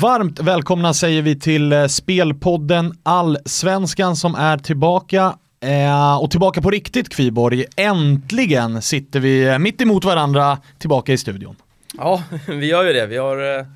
Varmt 0.00 0.40
välkomna 0.40 0.94
säger 0.94 1.22
vi 1.22 1.38
till 1.38 1.72
eh, 1.72 1.86
Spelpodden 1.86 2.94
Allsvenskan 3.02 4.16
som 4.16 4.34
är 4.34 4.58
tillbaka. 4.58 5.34
Eh, 5.60 6.22
och 6.22 6.30
tillbaka 6.30 6.62
på 6.62 6.70
riktigt 6.70 7.08
Kviborg. 7.08 7.64
Äntligen 7.76 8.82
sitter 8.82 9.20
vi 9.20 9.48
eh, 9.48 9.58
mitt 9.58 9.80
emot 9.80 10.04
varandra 10.04 10.58
tillbaka 10.78 11.12
i 11.12 11.18
studion. 11.18 11.56
Ja, 11.98 12.22
vi 12.46 12.66
gör 12.66 12.84
ju 12.84 12.92
det. 12.92 13.06
Vi 13.06 13.16
har 13.16 13.58
eh, 13.58 13.66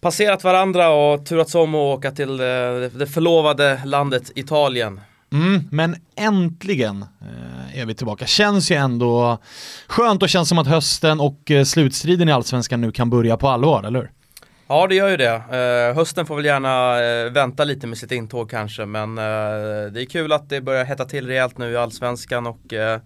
passerat 0.00 0.44
varandra 0.44 0.88
och 0.88 1.26
turats 1.26 1.54
om 1.54 1.74
att 1.74 1.98
åka 1.98 2.10
till 2.10 2.40
eh, 2.40 2.46
det 2.98 3.06
förlovade 3.14 3.80
landet 3.84 4.30
Italien. 4.34 5.00
Mm, 5.32 5.68
men 5.70 5.96
äntligen 6.16 7.04
är 7.74 7.86
vi 7.86 7.94
tillbaka. 7.94 8.26
Känns 8.26 8.70
ju 8.70 8.74
ändå 8.74 9.38
skönt 9.86 10.22
och 10.22 10.28
känns 10.28 10.48
som 10.48 10.58
att 10.58 10.66
hösten 10.66 11.20
och 11.20 11.50
slutstriden 11.66 12.28
i 12.28 12.32
Allsvenskan 12.32 12.80
nu 12.80 12.92
kan 12.92 13.10
börja 13.10 13.36
på 13.36 13.48
allvar, 13.48 13.82
eller 13.82 13.98
hur? 13.98 14.10
Ja 14.68 14.86
det 14.86 14.94
gör 14.94 15.08
ju 15.08 15.16
det. 15.16 15.34
Eh, 15.34 15.96
hösten 15.96 16.26
får 16.26 16.36
väl 16.36 16.44
gärna 16.44 17.02
eh, 17.04 17.30
vänta 17.30 17.64
lite 17.64 17.86
med 17.86 17.98
sitt 17.98 18.12
intåg 18.12 18.50
kanske 18.50 18.86
men 18.86 19.18
eh, 19.18 19.92
det 19.92 20.02
är 20.02 20.10
kul 20.10 20.32
att 20.32 20.48
det 20.48 20.60
börjar 20.60 20.84
hetta 20.84 21.04
till 21.04 21.26
rejält 21.26 21.58
nu 21.58 21.70
i 21.72 21.76
Allsvenskan 21.76 22.46
och 22.46 22.72
eh, 22.72 23.00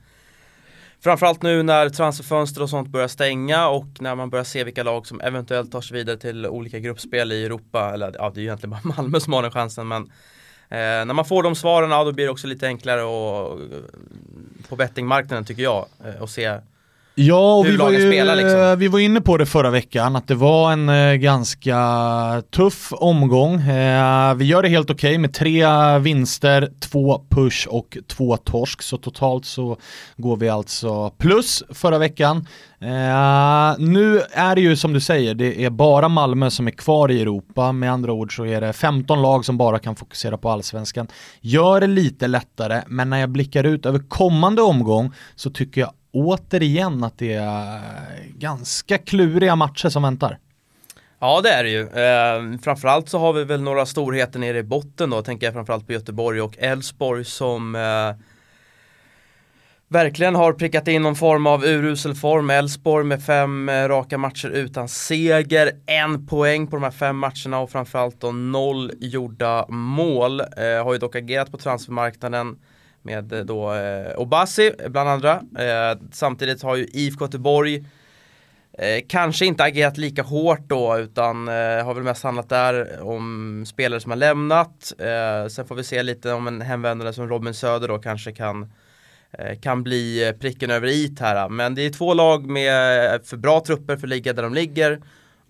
Framförallt 1.03 1.43
nu 1.43 1.63
när 1.63 1.89
transferfönster 1.89 2.63
och 2.63 2.71
sånt 2.71 2.89
börjar 2.89 3.09
stänga 3.09 3.69
och 3.69 3.87
när 4.01 4.15
man 4.15 4.31
börjar 4.31 4.45
se 4.45 4.65
vilka 4.65 4.83
lag 4.83 5.07
som 5.07 5.21
eventuellt 5.21 5.73
tar 5.73 5.81
sig 5.81 5.97
vidare 5.97 6.17
till 6.17 6.47
olika 6.47 6.79
gruppspel 6.79 7.33
i 7.33 7.45
Europa. 7.45 7.91
Eller 7.95 8.15
ja, 8.19 8.31
det 8.35 8.41
är 8.41 8.43
ju 8.43 8.47
egentligen 8.47 8.71
bara 8.71 8.95
Malmö 8.97 9.21
som 9.21 9.33
har 9.33 9.43
den 9.43 9.51
chansen 9.51 9.89
men 9.89 10.03
eh, 10.69 10.79
När 10.79 11.15
man 11.15 11.25
får 11.25 11.43
de 11.43 11.55
svaren, 11.55 11.91
ja, 11.91 12.05
då 12.05 12.13
blir 12.13 12.25
det 12.25 12.31
också 12.31 12.47
lite 12.47 12.67
enklare 12.67 13.03
och, 13.03 13.61
eh, 13.61 13.67
på 14.69 14.77
bettingmarknaden 14.77 15.45
tycker 15.45 15.63
jag 15.63 15.87
eh, 16.05 16.23
att 16.23 16.31
se 16.31 16.59
Ja, 17.23 17.55
och 17.55 17.67
vi 17.67 17.77
var, 17.77 17.91
ju, 17.91 18.11
spelar, 18.11 18.37
liksom. 18.37 18.61
eh, 18.61 18.77
vi 18.77 18.89
var 18.89 18.99
inne 18.99 19.21
på 19.21 19.37
det 19.37 19.47
förra 19.47 19.71
veckan, 19.71 20.17
att 20.17 20.29
det 20.29 20.35
var 20.35 20.73
en 20.73 20.89
eh, 20.89 21.15
ganska 21.15 21.79
tuff 22.51 22.93
omgång. 22.93 23.55
Eh, 23.55 24.35
vi 24.35 24.45
gör 24.45 24.63
det 24.63 24.69
helt 24.69 24.91
okej 24.91 25.19
med 25.19 25.35
tre 25.35 25.65
vinster, 25.99 26.69
två 26.81 27.23
push 27.29 27.67
och 27.69 27.99
två 28.07 28.37
torsk, 28.37 28.83
så 28.83 28.97
totalt 28.97 29.45
så 29.45 29.77
går 30.17 30.37
vi 30.37 30.49
alltså 30.49 31.11
plus 31.11 31.63
förra 31.71 31.99
veckan. 31.99 32.47
Eh, 32.81 33.79
nu 33.79 34.23
är 34.33 34.55
det 34.55 34.61
ju 34.61 34.77
som 34.77 34.93
du 34.93 35.01
säger, 35.01 35.35
det 35.35 35.65
är 35.65 35.71
bara 35.71 36.09
Malmö 36.09 36.51
som 36.51 36.67
är 36.67 36.71
kvar 36.71 37.11
i 37.11 37.21
Europa, 37.23 37.73
med 37.73 37.93
andra 37.93 38.13
ord 38.13 38.37
så 38.37 38.47
är 38.47 38.61
det 38.61 38.73
15 38.73 39.23
lag 39.23 39.45
som 39.45 39.59
bara 39.59 39.79
kan 39.79 39.97
fokusera 39.97 40.39
på 40.39 40.51
allsvenskan. 40.51 41.07
Gör 41.41 41.81
det 41.81 41.87
lite 41.87 42.27
lättare, 42.27 42.83
men 42.87 43.11
när 43.11 43.19
jag 43.19 43.31
blickar 43.31 43.65
ut 43.65 43.87
över 43.87 43.99
kommande 44.09 44.63
omgång 44.63 45.13
så 45.37 45.51
tycker 45.51 45.81
jag 45.81 45.91
återigen 46.13 47.05
att 47.05 47.19
det 47.19 47.35
är 47.35 47.81
ganska 48.39 48.99
kluriga 48.99 49.57
matcher 49.57 49.89
som 49.89 50.03
väntar. 50.03 50.39
Ja 51.19 51.41
det 51.41 51.51
är 51.51 51.65
det 51.65 51.71
ju. 51.71 51.83
Eh, 51.83 52.61
framförallt 52.63 53.09
så 53.09 53.19
har 53.19 53.33
vi 53.33 53.45
väl 53.45 53.63
några 53.63 53.87
storheter 53.87 54.39
nere 54.39 54.59
i 54.59 54.63
botten 54.63 55.11
då, 55.11 55.23
tänker 55.23 55.47
jag 55.47 55.55
framförallt 55.55 55.87
på 55.87 55.93
Göteborg 55.93 56.41
och 56.41 56.59
Elfsborg 56.59 57.25
som 57.25 57.75
eh, 57.75 58.15
verkligen 59.89 60.35
har 60.35 60.53
prickat 60.53 60.89
in 60.89 61.03
någon 61.03 61.17
form 61.17 61.47
av 61.47 61.65
urusel 61.65 62.15
form. 62.15 62.51
Elfsborg 62.51 63.05
med 63.05 63.23
fem 63.23 63.69
eh, 63.69 63.89
raka 63.89 64.19
matcher 64.19 64.49
utan 64.49 64.89
seger, 64.89 65.73
en 65.87 66.27
poäng 66.27 66.67
på 66.67 66.77
de 66.77 66.83
här 66.83 66.91
fem 66.91 67.17
matcherna 67.17 67.59
och 67.59 67.71
framförallt 67.71 68.21
då 68.21 68.33
noll 68.33 68.93
gjorda 69.01 69.67
mål. 69.69 70.41
Eh, 70.41 70.85
har 70.85 70.93
ju 70.93 70.99
dock 70.99 71.17
agerat 71.17 71.51
på 71.51 71.59
transfermarknaden 71.59 72.59
med 73.03 73.33
eh, 73.33 73.41
då 73.41 73.75
eh, 73.75 74.19
Obasi 74.19 74.73
eh, 74.79 74.89
bland 74.89 75.09
andra. 75.09 75.33
Eh, 75.59 75.99
samtidigt 76.13 76.63
har 76.63 76.77
ju 76.77 76.85
IFK 76.85 77.25
Göteborg 77.25 77.85
eh, 78.73 79.05
kanske 79.09 79.47
inte 79.47 79.65
agerat 79.65 79.99
lika 79.99 80.23
hårt 80.23 80.69
då 80.69 80.99
utan 80.99 81.49
eh, 81.49 81.85
har 81.85 81.95
väl 81.95 82.05
mest 82.05 82.25
handlat 82.25 82.49
där 82.49 83.03
om 83.03 83.65
spelare 83.67 84.01
som 84.01 84.11
har 84.11 84.17
lämnat. 84.17 84.93
Eh, 84.99 85.49
sen 85.49 85.67
får 85.67 85.75
vi 85.75 85.85
se 85.85 86.03
lite 86.03 86.33
om 86.33 86.47
en 86.47 86.61
hemvändare 86.61 87.13
som 87.13 87.29
Robin 87.29 87.55
Söder 87.55 87.89
då 87.89 87.99
kanske 87.99 88.33
kan 88.33 88.73
eh, 89.31 89.59
kan 89.61 89.83
bli 89.83 90.29
eh, 90.29 90.33
pricken 90.33 90.71
över 90.71 90.89
i 90.89 91.17
här. 91.21 91.49
Men 91.49 91.75
det 91.75 91.83
är 91.83 91.91
två 91.91 92.15
lag 92.15 92.47
med 92.47 93.21
för 93.25 93.37
bra 93.37 93.61
trupper 93.61 93.97
för 93.97 94.07
att 94.07 94.11
ligga 94.11 94.33
där 94.33 94.43
de 94.43 94.55
ligger 94.55 95.03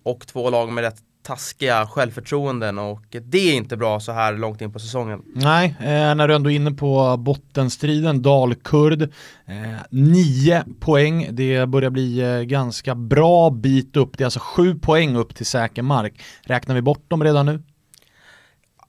och 0.03 0.27
två 0.27 0.49
lag 0.49 0.71
med 0.71 0.83
rätt 0.83 1.01
taskiga 1.23 1.87
självförtroenden 1.87 2.79
och 2.79 3.05
det 3.09 3.51
är 3.51 3.53
inte 3.53 3.77
bra 3.77 3.99
så 3.99 4.11
här 4.11 4.33
långt 4.33 4.61
in 4.61 4.73
på 4.73 4.79
säsongen. 4.79 5.21
Nej, 5.35 5.75
eh, 5.79 6.15
när 6.15 6.27
du 6.27 6.35
ändå 6.35 6.51
är 6.51 6.55
inne 6.55 6.71
på 6.71 7.17
bottenstriden, 7.17 8.21
Dalkurd, 8.21 9.01
eh, 9.45 9.79
nio 9.89 10.63
poäng, 10.79 11.27
det 11.31 11.65
börjar 11.65 11.89
bli 11.89 12.19
eh, 12.19 12.41
ganska 12.41 12.95
bra 12.95 13.49
bit 13.49 13.97
upp, 13.97 14.17
det 14.17 14.23
är 14.23 14.25
alltså 14.25 14.39
sju 14.39 14.75
poäng 14.75 15.15
upp 15.15 15.35
till 15.35 15.45
säker 15.45 15.81
mark. 15.81 16.21
Räknar 16.41 16.75
vi 16.75 16.81
bort 16.81 17.09
dem 17.09 17.23
redan 17.23 17.45
nu? 17.45 17.63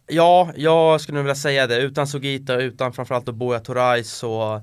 Ja, 0.06 0.53
jag 0.56 1.00
skulle 1.00 1.16
nog 1.16 1.25
vilja 1.25 1.34
säga 1.34 1.66
det. 1.66 1.81
Utan 1.81 2.06
Sugita, 2.06 2.54
utan 2.54 2.93
framförallt 2.93 3.26
då 3.26 3.32
Buya 3.32 3.60
Turay 3.60 4.04
så 4.04 4.62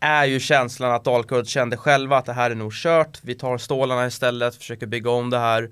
är 0.00 0.24
ju 0.24 0.40
känslan 0.40 0.92
att 0.92 1.04
Dalkurd 1.04 1.46
kände 1.46 1.76
själva 1.76 2.16
att 2.16 2.26
det 2.26 2.32
här 2.32 2.50
är 2.50 2.54
nog 2.54 2.72
kört. 2.72 3.18
Vi 3.22 3.34
tar 3.34 3.58
stålarna 3.58 4.06
istället, 4.06 4.54
försöker 4.54 4.86
bygga 4.86 5.10
om 5.10 5.30
det 5.30 5.38
här. 5.38 5.70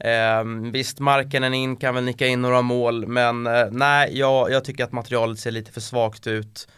Eh, 0.00 0.44
visst, 0.72 1.00
Markkanen 1.00 1.54
in 1.54 1.76
kan 1.76 1.94
väl 1.94 2.04
nicka 2.04 2.26
in 2.26 2.42
några 2.42 2.62
mål, 2.62 3.06
men 3.06 3.46
eh, 3.46 3.66
nej, 3.70 4.18
jag, 4.18 4.50
jag 4.50 4.64
tycker 4.64 4.84
att 4.84 4.92
materialet 4.92 5.38
ser 5.38 5.50
lite 5.50 5.72
för 5.72 5.80
svagt 5.80 6.26
ut. 6.26 6.68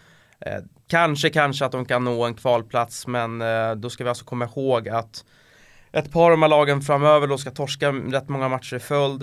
Eh, 0.40 0.58
kanske, 0.88 1.30
kanske 1.30 1.64
att 1.64 1.72
de 1.72 1.84
kan 1.84 2.04
nå 2.04 2.24
en 2.24 2.34
kvalplats, 2.34 3.06
men 3.06 3.40
eh, 3.40 3.74
då 3.74 3.90
ska 3.90 4.04
vi 4.04 4.08
alltså 4.08 4.24
komma 4.24 4.44
ihåg 4.44 4.88
att 4.88 5.24
ett 5.92 6.12
par 6.12 6.24
av 6.24 6.30
de 6.30 6.42
här 6.42 6.48
lagen 6.48 6.80
framöver 6.80 7.26
då 7.26 7.38
ska 7.38 7.50
torska 7.50 7.92
rätt 7.92 8.28
många 8.28 8.48
matcher 8.48 8.76
i 8.76 8.80
följd. 8.80 9.22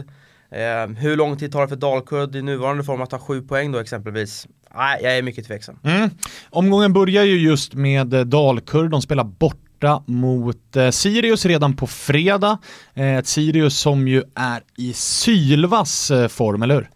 Eh, 0.51 0.87
hur 0.97 1.15
lång 1.15 1.37
tid 1.37 1.51
tar 1.51 1.61
det 1.61 1.67
för 1.67 1.75
Dalkurd 1.75 2.35
i 2.35 2.41
nuvarande 2.41 2.83
form 2.83 3.01
att 3.01 3.09
ta 3.09 3.19
sju 3.19 3.41
poäng 3.41 3.71
då 3.71 3.79
exempelvis? 3.79 4.47
Nej, 4.75 4.99
jag 5.03 5.17
är 5.17 5.21
mycket 5.21 5.47
tveksam. 5.47 5.79
Mm. 5.83 6.09
Omgången 6.49 6.93
börjar 6.93 7.23
ju 7.23 7.39
just 7.39 7.73
med 7.73 8.07
Dalkurd, 8.07 8.89
de 8.89 9.01
spelar 9.01 9.23
bort 9.23 9.66
borta 9.77 10.03
mot 10.05 10.75
eh, 10.75 10.89
Sirius 10.89 11.45
redan 11.45 11.75
på 11.75 11.87
fredag. 11.87 12.57
Eh, 12.93 13.17
ett 13.17 13.27
Sirius 13.27 13.79
som 13.79 14.07
ju 14.07 14.23
är 14.35 14.61
i 14.77 14.93
sylvass 14.93 16.11
eh, 16.11 16.27
form, 16.27 16.63
eller 16.63 16.75
hur? 16.75 16.89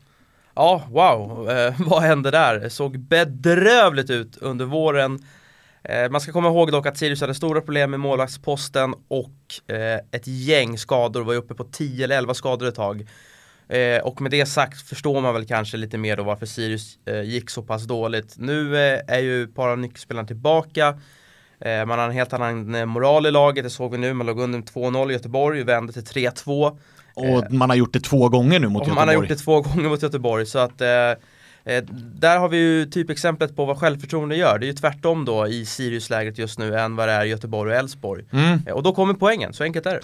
Ja, 0.56 0.84
wow, 0.90 1.50
eh, 1.50 1.74
vad 1.80 2.02
hände 2.02 2.32
där? 2.32 2.60
Det 2.60 2.70
såg 2.70 3.00
bedrövligt 3.00 4.10
ut 4.10 4.38
under 4.38 4.66
våren. 4.66 5.20
Eh, 5.84 6.12
man 6.12 6.22
ska 6.22 6.32
komma 6.32 6.48
ihåg 6.48 6.72
dock 6.72 6.86
att 6.86 6.98
Sirius 6.98 7.22
hade 7.22 7.34
stora 7.34 7.62
problem 7.62 7.92
med 7.92 8.00
målvaktsposten 8.00 8.94
och 9.08 9.72
eh, 9.76 10.00
ett 10.12 10.28
gäng 10.28 10.78
skador, 10.78 11.22
var 11.22 11.34
uppe 11.34 11.54
på 11.54 11.64
10 11.64 12.04
eller 12.04 12.18
11 12.18 12.34
skador 12.34 12.68
ett 12.68 12.76
tag. 12.76 13.08
Eh, 13.70 14.02
och 14.02 14.22
med 14.22 14.32
det 14.32 14.46
sagt 14.46 14.82
förstår 14.82 15.22
man 15.22 15.34
väl 15.34 15.46
kanske 15.46 15.78
lite 15.78 15.98
mer 15.98 16.18
då 16.18 16.24
varför 16.24 16.46
Sirius 16.46 16.98
eh, 17.06 17.22
gick 17.22 17.50
så 17.50 17.64
pass 17.64 17.84
dåligt. 17.84 18.36
Nu 18.38 18.78
eh, 18.78 19.00
är 19.08 19.20
ju 19.20 19.44
ett 19.44 19.56
par 19.56 19.70
av 19.70 19.80
nyckelspelarna 19.80 20.28
tillbaka. 20.28 20.98
Eh, 21.62 21.86
man 21.86 22.00
har 22.00 22.06
en 22.06 22.12
helt 22.12 22.34
annan 22.34 22.76
eh, 22.76 22.86
moral 22.86 23.26
i 23.26 23.32
laget, 23.32 23.64
det 23.64 23.70
såg 23.70 23.92
vi 23.92 23.98
nu. 23.98 24.14
Man 24.14 24.28
låg 24.28 24.40
under 24.40 24.60
med 24.60 24.70
2-0 24.70 25.10
i 25.10 25.14
Göteborg, 25.14 25.64
vände 25.64 25.94
till 25.94 26.04
3-2. 26.04 26.78
Och 27.14 27.54
man 27.54 27.70
har 27.70 27.78
gjort 27.78 27.94
det 27.94 28.00
två 28.00 28.30
gånger 28.30 28.60
nu 28.60 28.68
mot 28.68 28.82
Göteborg. 28.82 28.96
man 28.96 29.08
har 29.08 29.16
gjort 29.16 29.28
det 29.28 29.36
två 29.36 29.62
gånger 29.62 29.90
mot 29.90 30.02
Göteborg 30.02 30.46
så 30.46 30.60
att 30.60 30.82
eh, 30.82 30.88
eh, 31.64 31.84
där 32.14 32.40
har 32.40 32.50
vi 32.50 32.58
ju 32.58 32.86
typexemplet 32.86 33.56
på 33.56 33.66
vad 33.66 33.78
självförtroende 33.78 34.36
gör. 34.36 34.60
Det 34.60 34.66
är 34.66 34.68
ju 34.68 34.74
tvärtom 34.74 35.26
då 35.26 35.48
i 35.48 35.66
Sirius-läget 35.66 36.38
just 36.38 36.60
nu 36.60 36.78
än 36.78 36.96
vad 36.96 37.08
det 37.08 37.12
är 37.12 37.26
i 37.26 37.30
Göteborg 37.30 37.72
och 37.72 37.78
Elfsborg. 37.78 38.24
Mm. 38.32 38.60
Eh, 38.68 38.74
och 38.74 38.84
då 38.84 38.94
kommer 38.94 39.14
poängen, 39.14 39.54
så 39.54 39.64
enkelt 39.64 39.86
är 39.86 40.00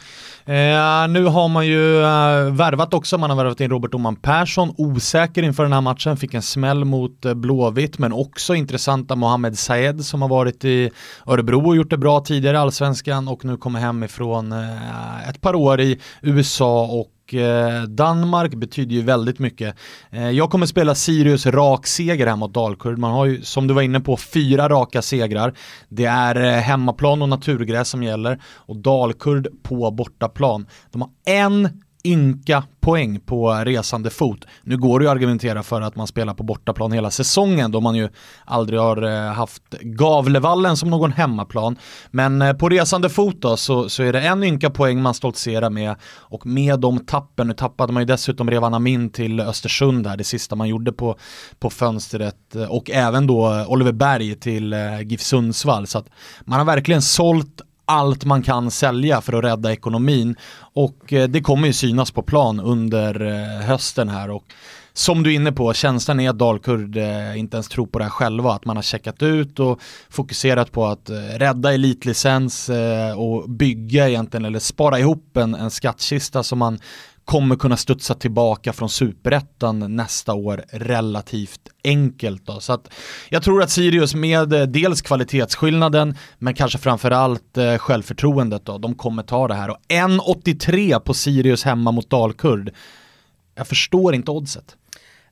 det. 0.45 0.53
Eh, 0.53 1.07
nu 1.07 1.25
har 1.25 1.47
man 1.47 1.67
ju 1.67 1.97
eh, 1.97 2.53
värvat 2.53 2.93
också, 2.93 3.17
man 3.17 3.29
har 3.29 3.37
värvat 3.37 3.61
in 3.61 3.69
Robert 3.69 3.93
Oman 3.93 4.15
Persson, 4.15 4.73
osäker 4.77 5.43
inför 5.43 5.63
den 5.63 5.73
här 5.73 5.81
matchen, 5.81 6.17
fick 6.17 6.33
en 6.33 6.41
smäll 6.41 6.85
mot 6.85 7.25
eh, 7.25 7.33
Blåvitt, 7.33 7.99
men 7.99 8.13
också 8.13 8.55
intressanta 8.55 9.15
Mohamed 9.15 9.59
Saed 9.59 10.05
som 10.05 10.21
har 10.21 10.29
varit 10.29 10.65
i 10.65 10.89
Örebro 11.25 11.67
och 11.67 11.75
gjort 11.75 11.89
det 11.89 11.97
bra 11.97 12.19
tidigare 12.19 12.57
i 12.57 12.59
Allsvenskan 12.59 13.27
och 13.27 13.45
nu 13.45 13.57
kommer 13.57 13.79
hem 13.79 14.03
ifrån 14.03 14.51
eh, 14.51 15.29
ett 15.29 15.41
par 15.41 15.55
år 15.55 15.81
i 15.81 15.99
USA 16.21 16.85
och 16.85 17.07
eh, 17.33 17.81
Danmark 17.81 18.55
betyder 18.55 18.95
ju 18.95 19.01
väldigt 19.01 19.39
mycket. 19.39 19.75
Eh, 20.09 20.29
Jag 20.29 20.49
kommer 20.49 20.65
spela 20.65 20.95
Sirius 20.95 21.45
rak 21.45 21.87
seger 21.87 22.27
här 22.27 22.35
mot 22.35 22.53
Dalkurd. 22.53 22.97
Man 22.97 23.11
har 23.11 23.25
ju, 23.25 23.41
som 23.41 23.67
du 23.67 23.73
var 23.73 23.81
inne 23.81 23.99
på, 23.99 24.17
fyra 24.17 24.69
raka 24.69 25.01
segrar. 25.01 25.53
Det 25.89 26.05
är 26.05 26.35
eh, 26.35 26.51
hemmaplan 26.61 27.21
och 27.21 27.29
naturgräs 27.29 27.89
som 27.89 28.03
gäller 28.03 28.41
och 28.55 28.77
Dalkurd 28.77 29.47
på 29.63 29.91
bortaplan. 29.91 30.67
De 30.91 31.01
har 31.01 31.09
en 31.25 31.81
ynka 32.07 32.63
poäng 32.79 33.19
på 33.19 33.53
resande 33.53 34.09
fot. 34.09 34.45
Nu 34.63 34.77
går 34.77 34.99
det 34.99 35.03
ju 35.03 35.09
att 35.09 35.15
argumentera 35.15 35.63
för 35.63 35.81
att 35.81 35.95
man 35.95 36.07
spelar 36.07 36.33
på 36.33 36.43
bortaplan 36.43 36.91
hela 36.91 37.11
säsongen 37.11 37.71
då 37.71 37.81
man 37.81 37.95
ju 37.95 38.09
aldrig 38.45 38.79
har 38.79 39.03
eh, 39.03 39.33
haft 39.33 39.63
Gavlevallen 39.81 40.77
som 40.77 40.89
någon 40.89 41.11
hemmaplan. 41.11 41.77
Men 42.11 42.41
eh, 42.41 42.53
på 42.53 42.69
resande 42.69 43.09
fot 43.09 43.41
då 43.41 43.57
så, 43.57 43.89
så 43.89 44.03
är 44.03 44.13
det 44.13 44.21
en 44.21 44.43
ynka 44.43 44.69
poäng 44.69 45.01
man 45.01 45.13
stoltserar 45.13 45.69
med 45.69 45.95
och 46.13 46.45
med 46.45 46.79
de 46.79 46.99
tappen, 46.99 47.47
nu 47.47 47.53
tappade 47.53 47.93
man 47.93 48.01
ju 48.01 48.07
dessutom 48.07 48.49
Revan 48.49 48.73
Amin 48.73 49.09
till 49.09 49.39
Östersund 49.39 50.07
här, 50.07 50.17
det 50.17 50.23
sista 50.23 50.55
man 50.55 50.67
gjorde 50.67 50.91
på, 50.91 51.17
på 51.59 51.69
fönstret 51.69 52.55
och 52.69 52.89
även 52.91 53.27
då 53.27 53.65
Oliver 53.67 53.91
Berg 53.91 54.35
till 54.35 54.73
eh, 54.73 55.01
GIF 55.01 55.21
Sundsvall 55.21 55.87
så 55.87 55.97
att 55.97 56.09
man 56.45 56.59
har 56.59 56.65
verkligen 56.65 57.01
sålt 57.01 57.61
allt 57.87 58.25
man 58.25 58.41
kan 58.43 58.71
sälja 58.71 59.21
för 59.21 59.33
att 59.33 59.43
rädda 59.43 59.71
ekonomin. 59.71 60.35
Och 60.59 61.13
eh, 61.13 61.27
det 61.27 61.41
kommer 61.41 61.67
ju 61.67 61.73
synas 61.73 62.11
på 62.11 62.21
plan 62.21 62.59
under 62.59 63.21
eh, 63.25 63.65
hösten 63.65 64.09
här. 64.09 64.29
Och 64.29 64.43
som 64.93 65.23
du 65.23 65.31
är 65.31 65.35
inne 65.35 65.51
på, 65.51 65.73
känslan 65.73 66.19
är 66.19 66.29
att 66.29 66.37
Dalkurd 66.37 66.97
eh, 66.97 67.39
inte 67.39 67.57
ens 67.57 67.67
tror 67.67 67.87
på 67.87 67.99
det 67.99 68.05
här 68.05 68.11
själva, 68.11 68.53
att 68.53 68.65
man 68.65 68.75
har 68.75 68.83
checkat 68.83 69.23
ut 69.23 69.59
och 69.59 69.81
fokuserat 70.09 70.71
på 70.71 70.85
att 70.85 71.09
rädda 71.37 71.73
elitlicens 71.73 72.69
och 73.15 73.49
bygga 73.49 74.09
egentligen, 74.09 74.45
eller 74.45 74.59
spara 74.59 74.99
ihop 74.99 75.37
en, 75.37 75.55
en 75.55 75.71
skattkista 75.71 76.43
som 76.43 76.59
man 76.59 76.79
kommer 77.27 77.55
kunna 77.55 77.77
studsa 77.77 78.13
tillbaka 78.13 78.73
från 78.73 78.89
superettan 78.89 79.95
nästa 79.95 80.33
år 80.33 80.63
relativt 80.71 81.69
enkelt. 81.83 82.45
Då. 82.45 82.59
Så 82.59 82.73
att 82.73 82.93
jag 83.29 83.43
tror 83.43 83.63
att 83.63 83.69
Sirius 83.69 84.15
med 84.15 84.53
eh, 84.53 84.61
dels 84.61 85.01
kvalitetsskillnaden 85.01 86.15
men 86.37 86.53
kanske 86.53 86.77
framförallt 86.77 87.57
eh, 87.57 87.77
självförtroendet 87.77 88.65
då, 88.65 88.77
de 88.77 88.95
kommer 88.95 89.23
ta 89.23 89.47
det 89.47 89.53
här. 89.53 89.69
Och 89.69 89.77
1,83 89.89 90.99
på 90.99 91.13
Sirius 91.13 91.63
hemma 91.63 91.91
mot 91.91 92.09
Dalkurd. 92.09 92.73
Jag 93.55 93.67
förstår 93.67 94.15
inte 94.15 94.31
oddset. 94.31 94.75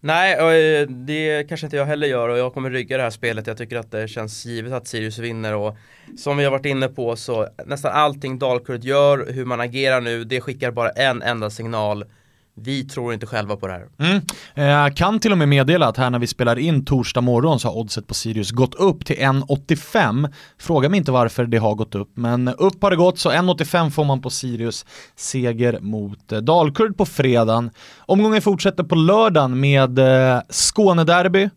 Nej, 0.06 0.42
och 0.42 0.54
eh, 0.54 0.88
det 0.88 1.44
kanske 1.50 1.68
inte 1.68 1.78
jag 1.78 1.86
heller 1.86 2.08
gör 2.08 2.30
och 2.30 2.38
jag 2.38 2.54
kommer 2.54 2.70
rygga 2.70 2.98
det 2.98 3.04
här 3.04 3.10
spelet. 3.10 3.48
Jag 3.48 3.58
tycker 3.58 3.78
att 3.78 3.92
det 3.92 4.08
känns 4.08 4.46
givet 4.46 4.74
att 4.74 4.88
Sirius 4.88 5.20
vinner 5.20 5.56
och 5.56 5.78
som 6.18 6.38
vi 6.38 6.44
har 6.44 6.52
varit 6.52 6.66
inne 6.66 6.88
på 6.88 7.16
så 7.16 7.48
nästan 7.66 7.92
allting 7.92 8.40
Dalkurd 8.40 8.84
gör, 8.84 9.32
hur 9.32 9.46
man 9.46 9.62
agerar 9.62 10.02
nu, 10.02 10.24
det 10.24 10.42
skickar 10.42 10.72
bara 10.72 10.90
en 10.90 11.22
enda 11.22 11.50
signal 11.50 12.06
vi 12.58 12.84
tror 12.84 13.14
inte 13.14 13.26
själva 13.26 13.56
på 13.56 13.68
det 13.68 13.74
här. 13.74 13.88
Mm. 13.98 14.22
Eh, 14.88 14.94
kan 14.94 15.20
till 15.20 15.32
och 15.32 15.38
med 15.38 15.50
meddela 15.50 15.88
att 15.88 15.98
här 15.98 16.10
när 16.10 16.20
vi 16.20 16.28
spelar 16.28 16.60
in 16.60 16.86
torsdag 16.86 17.22
morgon 17.22 17.60
så 17.60 17.68
har 17.68 17.78
oddset 17.78 18.08
på 18.08 18.14
Sirius 18.14 18.52
gått 18.52 18.76
upp 18.76 19.06
till 19.06 19.16
1,85. 19.16 20.34
Fråga 20.58 20.90
mig 20.90 20.98
inte 20.98 21.12
varför 21.12 21.46
det 21.46 21.58
har 21.58 21.76
gått 21.76 21.96
upp, 21.96 22.12
men 22.14 22.48
upp 22.48 22.84
har 22.84 22.92
det 22.92 22.98
gått 22.98 23.20
så 23.20 23.32
1,85 23.32 23.90
får 23.90 24.06
man 24.06 24.22
på 24.22 24.30
Sirius 24.30 24.86
seger 25.16 25.80
mot 25.80 26.32
eh, 26.32 26.40
Dalkurd 26.40 26.98
på 26.98 27.06
fredagen. 27.06 27.72
Omgången 28.00 28.42
fortsätter 28.42 28.84
på 28.84 28.96
lördagen 28.96 29.60
med 29.60 30.00
eh, 30.00 30.42
Skånederby 30.50 31.50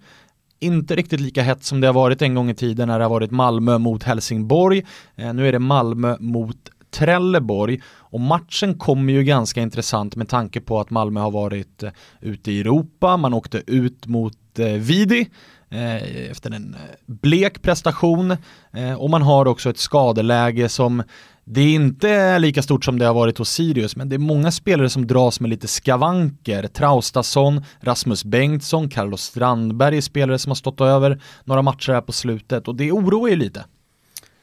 inte 0.60 0.96
riktigt 0.96 1.20
lika 1.20 1.42
hett 1.42 1.64
som 1.64 1.80
det 1.80 1.86
har 1.86 1.94
varit 1.94 2.22
en 2.22 2.34
gång 2.34 2.50
i 2.50 2.54
tiden 2.54 2.88
när 2.88 2.98
det 2.98 3.04
har 3.04 3.10
varit 3.10 3.30
Malmö 3.30 3.78
mot 3.78 4.02
Helsingborg. 4.02 4.86
Eh, 5.16 5.34
nu 5.34 5.48
är 5.48 5.52
det 5.52 5.58
Malmö 5.58 6.16
mot 6.20 6.56
Trelleborg 6.90 7.81
och 7.87 8.20
matchen 8.20 8.79
kommer 8.79 9.12
ju 9.12 9.25
ganska 9.25 9.61
intressant 9.61 10.17
med 10.17 10.29
tanke 10.29 10.61
på 10.61 10.81
att 10.81 10.90
Malmö 10.90 11.20
har 11.20 11.31
varit 11.31 11.82
eh, 11.82 11.90
ute 12.20 12.52
i 12.52 12.61
Europa, 12.61 13.17
man 13.17 13.35
åkte 13.35 13.62
ut 13.67 14.06
mot 14.06 14.58
eh, 14.58 14.67
Vidi 14.67 15.31
eh, 15.70 16.31
efter 16.31 16.50
en 16.50 16.75
eh, 16.75 16.81
blek 17.06 17.62
prestation 17.62 18.31
eh, 18.73 18.94
och 18.94 19.11
man 19.11 19.23
har 19.23 19.46
också 19.46 19.70
ett 19.70 19.79
skadeläge 19.79 20.69
som 20.69 21.02
det 21.50 21.61
är 21.61 21.75
inte 21.75 22.38
lika 22.38 22.62
stort 22.62 22.85
som 22.85 22.99
det 22.99 23.06
har 23.06 23.14
varit 23.14 23.38
hos 23.38 23.50
Sirius, 23.50 23.96
men 23.96 24.08
det 24.08 24.17
är 24.17 24.19
många 24.19 24.50
spelare 24.50 24.91
som 24.91 25.06
dras 25.06 25.41
med 25.41 25.50
lite 25.50 25.69
skavanker. 25.69 26.67
Traustason, 26.67 27.64
Rasmus 27.81 28.25
Bengtsson, 28.25 28.88
Carlos 28.88 29.23
Strandberg 29.23 29.96
är 29.96 30.00
spelare 30.00 30.38
som 30.38 30.50
har 30.50 30.55
stått 30.55 30.81
över 30.81 31.20
några 31.44 31.62
matcher 31.62 31.93
här 31.93 32.00
på 32.00 32.12
slutet 32.12 32.69
och 32.69 32.75
det 32.75 32.93
oroar 32.93 33.29
ju 33.29 33.37
lite. 33.37 33.64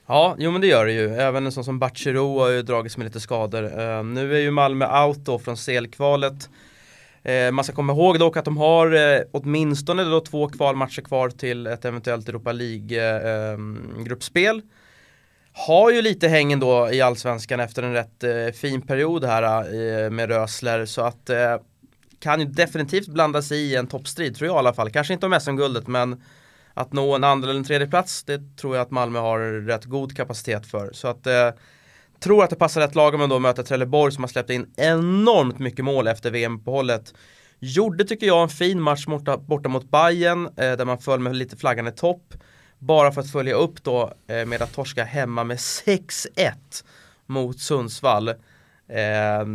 Ja, 0.08 0.36
jo 0.40 0.52
men 0.52 0.62
det 0.62 0.68
gör 0.68 0.86
det 0.86 0.92
ju. 0.92 1.16
Även 1.16 1.46
en 1.46 1.52
sån 1.52 1.64
som 1.64 1.80
Bachirou 1.80 2.40
har 2.40 2.50
ju 2.50 2.62
dragits 2.62 2.98
med 2.98 3.06
lite 3.06 3.20
skador. 3.20 3.64
Uh, 3.64 4.04
nu 4.04 4.36
är 4.36 4.40
ju 4.40 4.52
Malmö 4.52 5.06
out 5.06 5.18
då 5.18 5.40
från 5.40 5.58
selkvalet. 5.58 6.34
Uh, 6.34 7.32
ehm, 7.32 7.56
man 7.56 7.64
ska 7.64 7.74
komma 7.74 7.94
ihåg 7.94 8.20
dock 8.20 8.38
att 8.38 8.46
de 8.46 8.58
har 8.58 8.94
uh, 8.94 9.22
åtminstone 9.32 10.04
då 10.04 10.20
två 10.20 10.50
kvalmatcher 10.50 11.02
kvar 11.02 11.30
till 11.30 11.68
ett 11.68 11.86
eventuellt 11.86 12.30
Europa 12.30 12.52
League-gruppspel. 12.52 14.56
Ehm, 14.56 14.70
har 15.54 15.92
ju 15.92 16.02
lite 16.02 16.28
häng 16.28 16.60
då 16.60 16.90
i 16.92 17.02
allsvenskan 17.02 17.60
efter 17.60 17.84
en 17.84 17.94
rätt 17.94 18.24
eh, 18.24 18.48
fin 18.54 18.82
period 18.82 19.24
här 19.24 19.44
eh, 19.44 20.10
med 20.10 20.30
Rösler 20.30 20.86
så 20.86 21.02
att 21.02 21.30
kan 22.20 22.40
ju 22.40 22.46
definitivt 22.46 23.08
blanda 23.08 23.42
sig 23.42 23.58
i 23.58 23.76
en 23.76 23.88
toppstrid 23.88 24.36
tror 24.36 24.48
jag 24.48 24.56
i 24.56 24.60
alla 24.60 24.74
fall. 24.74 24.90
Kanske 24.90 25.14
inte 25.14 25.26
om 25.26 25.40
SM-guldet 25.42 25.88
men 25.88 26.22
att 26.76 26.94
nå 26.94 27.16
en 27.16 27.24
andra 27.24 27.50
eller 27.50 27.60
en 27.60 27.66
tredje 27.66 27.88
plats 27.88 28.24
det 28.24 28.58
tror 28.58 28.76
jag 28.76 28.82
att 28.82 28.92
Malmö 28.92 29.20
har 29.20 29.40
rätt 29.40 29.86
god 29.86 30.16
kapacitet 30.18 30.66
för. 30.66 30.90
Så 30.94 31.08
att 31.08 31.28
eh, 31.28 31.50
tror 32.20 32.44
att 32.44 32.50
det 32.50 32.56
passar 32.56 32.82
rätt 32.82 32.96
lagom 32.96 33.22
ändå 33.22 33.36
att 33.36 33.42
möta 33.42 33.64
Trelleborg 33.64 34.12
som 34.12 34.24
har 34.24 34.30
släppt 34.30 34.50
in 34.50 34.74
enormt 34.78 35.60
mycket 35.60 35.86
mål 35.86 36.08
efter 36.08 36.32
VM-uppehållet. 36.32 37.14
Gjorde 37.60 38.06
tycker 38.06 38.28
jag 38.28 38.44
en 38.44 38.50
fin 38.50 38.82
match 38.82 39.06
borta, 39.06 39.38
borta 39.38 39.70
mot 39.70 39.92
Bayern 39.92 40.46
eh, 40.46 40.52
där 40.56 40.86
man 40.86 40.98
föll 40.98 41.20
med 41.20 41.36
lite 41.36 41.58
flaggan 41.58 41.88
i 41.88 41.92
topp. 41.92 42.34
Bara 42.80 43.12
för 43.12 43.22
att 43.22 43.32
följa 43.32 43.56
upp 43.56 43.84
då 43.84 44.14
eh, 44.28 44.46
med 44.46 44.62
att 44.62 44.74
torska 44.74 45.04
hemma 45.04 45.44
med 45.44 45.58
6-1 45.58 46.28
mot 47.26 47.60
Sundsvall. 47.60 48.34
Eh, 48.90 49.46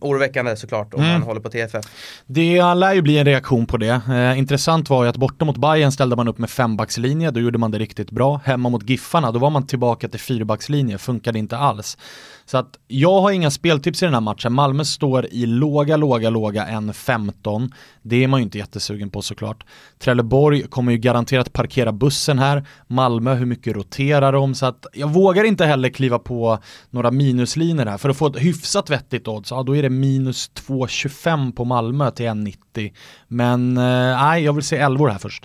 oroväckande 0.00 0.56
såklart 0.56 0.94
om 0.94 1.00
mm. 1.00 1.12
man 1.12 1.22
håller 1.22 1.40
på 1.40 1.48
TFF. 1.48 1.84
Det 2.26 2.74
lär 2.74 2.94
ju 2.94 3.02
bli 3.02 3.18
en 3.18 3.24
reaktion 3.24 3.66
på 3.66 3.76
det. 3.76 4.00
Eh, 4.08 4.38
intressant 4.38 4.90
var 4.90 5.02
ju 5.02 5.08
att 5.10 5.16
borta 5.16 5.44
mot 5.44 5.56
Bayern 5.56 5.92
ställde 5.92 6.16
man 6.16 6.28
upp 6.28 6.38
med 6.38 6.50
fembackslinje, 6.50 7.30
då 7.30 7.40
gjorde 7.40 7.58
man 7.58 7.70
det 7.70 7.78
riktigt 7.78 8.10
bra. 8.10 8.40
Hemma 8.44 8.68
mot 8.68 8.90
Giffarna, 8.90 9.32
då 9.32 9.38
var 9.38 9.50
man 9.50 9.66
tillbaka 9.66 10.08
till 10.08 10.20
fyrbackslinje, 10.20 10.98
funkade 10.98 11.38
inte 11.38 11.56
alls. 11.56 11.98
Så 12.50 12.58
att 12.58 12.78
jag 12.86 13.20
har 13.20 13.30
inga 13.30 13.50
speltips 13.50 14.02
i 14.02 14.04
den 14.04 14.14
här 14.14 14.20
matchen. 14.20 14.52
Malmö 14.52 14.84
står 14.84 15.26
i 15.26 15.46
låga, 15.46 15.96
låga, 15.96 16.30
låga 16.30 16.66
1-15. 16.66 17.70
Det 18.02 18.24
är 18.24 18.28
man 18.28 18.40
ju 18.40 18.44
inte 18.44 18.58
jättesugen 18.58 19.10
på 19.10 19.22
såklart. 19.22 19.64
Trelleborg 19.98 20.62
kommer 20.62 20.92
ju 20.92 20.98
garanterat 20.98 21.52
parkera 21.52 21.92
bussen 21.92 22.38
här. 22.38 22.66
Malmö, 22.86 23.34
hur 23.34 23.46
mycket 23.46 23.76
roterar 23.76 24.32
de? 24.32 24.54
Så 24.54 24.66
att 24.66 24.86
jag 24.92 25.08
vågar 25.08 25.44
inte 25.44 25.64
heller 25.64 25.88
kliva 25.88 26.18
på 26.18 26.58
några 26.90 27.10
minuslinjer 27.10 27.86
här. 27.86 27.98
För 27.98 28.08
att 28.08 28.16
få 28.16 28.26
ett 28.26 28.38
hyfsat 28.38 28.77
vettigt 28.86 29.28
odds, 29.28 29.50
ja 29.50 29.62
då 29.62 29.76
är 29.76 29.82
det 29.82 29.90
minus 29.90 30.50
2,25 30.54 31.52
på 31.52 31.64
Malmö 31.64 32.10
till 32.10 32.26
1,90. 32.26 32.92
Men 33.28 33.76
eh, 33.76 33.82
nej, 34.22 34.44
jag 34.44 34.52
vill 34.52 34.64
se 34.64 34.76
Elvor 34.76 35.08
här 35.08 35.18
först. 35.18 35.44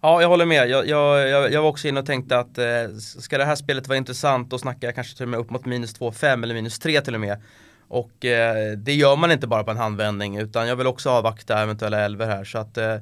Ja, 0.00 0.20
jag 0.20 0.28
håller 0.28 0.46
med. 0.46 0.68
Jag, 0.68 0.88
jag, 0.88 1.52
jag 1.52 1.62
var 1.62 1.68
också 1.68 1.88
inne 1.88 2.00
och 2.00 2.06
tänkte 2.06 2.38
att 2.38 2.58
eh, 2.58 2.64
ska 2.98 3.38
det 3.38 3.44
här 3.44 3.56
spelet 3.56 3.88
vara 3.88 3.98
intressant 3.98 4.50
då 4.50 4.58
snackar 4.58 4.88
jag 4.88 4.94
kanske 4.94 5.16
till 5.16 5.22
och 5.22 5.28
med 5.28 5.40
upp 5.40 5.50
mot 5.50 5.64
minus 5.64 6.00
2,5 6.00 6.42
eller 6.42 6.54
minus 6.54 6.78
3 6.78 7.00
till 7.00 7.14
och 7.14 7.20
med. 7.20 7.42
Och 7.88 8.24
eh, 8.24 8.72
det 8.72 8.94
gör 8.94 9.16
man 9.16 9.32
inte 9.32 9.46
bara 9.46 9.64
på 9.64 9.70
en 9.70 9.76
handvändning 9.76 10.36
utan 10.36 10.68
jag 10.68 10.76
vill 10.76 10.86
också 10.86 11.10
avvakta 11.10 11.62
eventuella 11.62 12.00
elver 12.00 12.26
här. 12.26 12.44
Så 12.44 12.58
att 12.58 12.78
eh, 12.78 12.96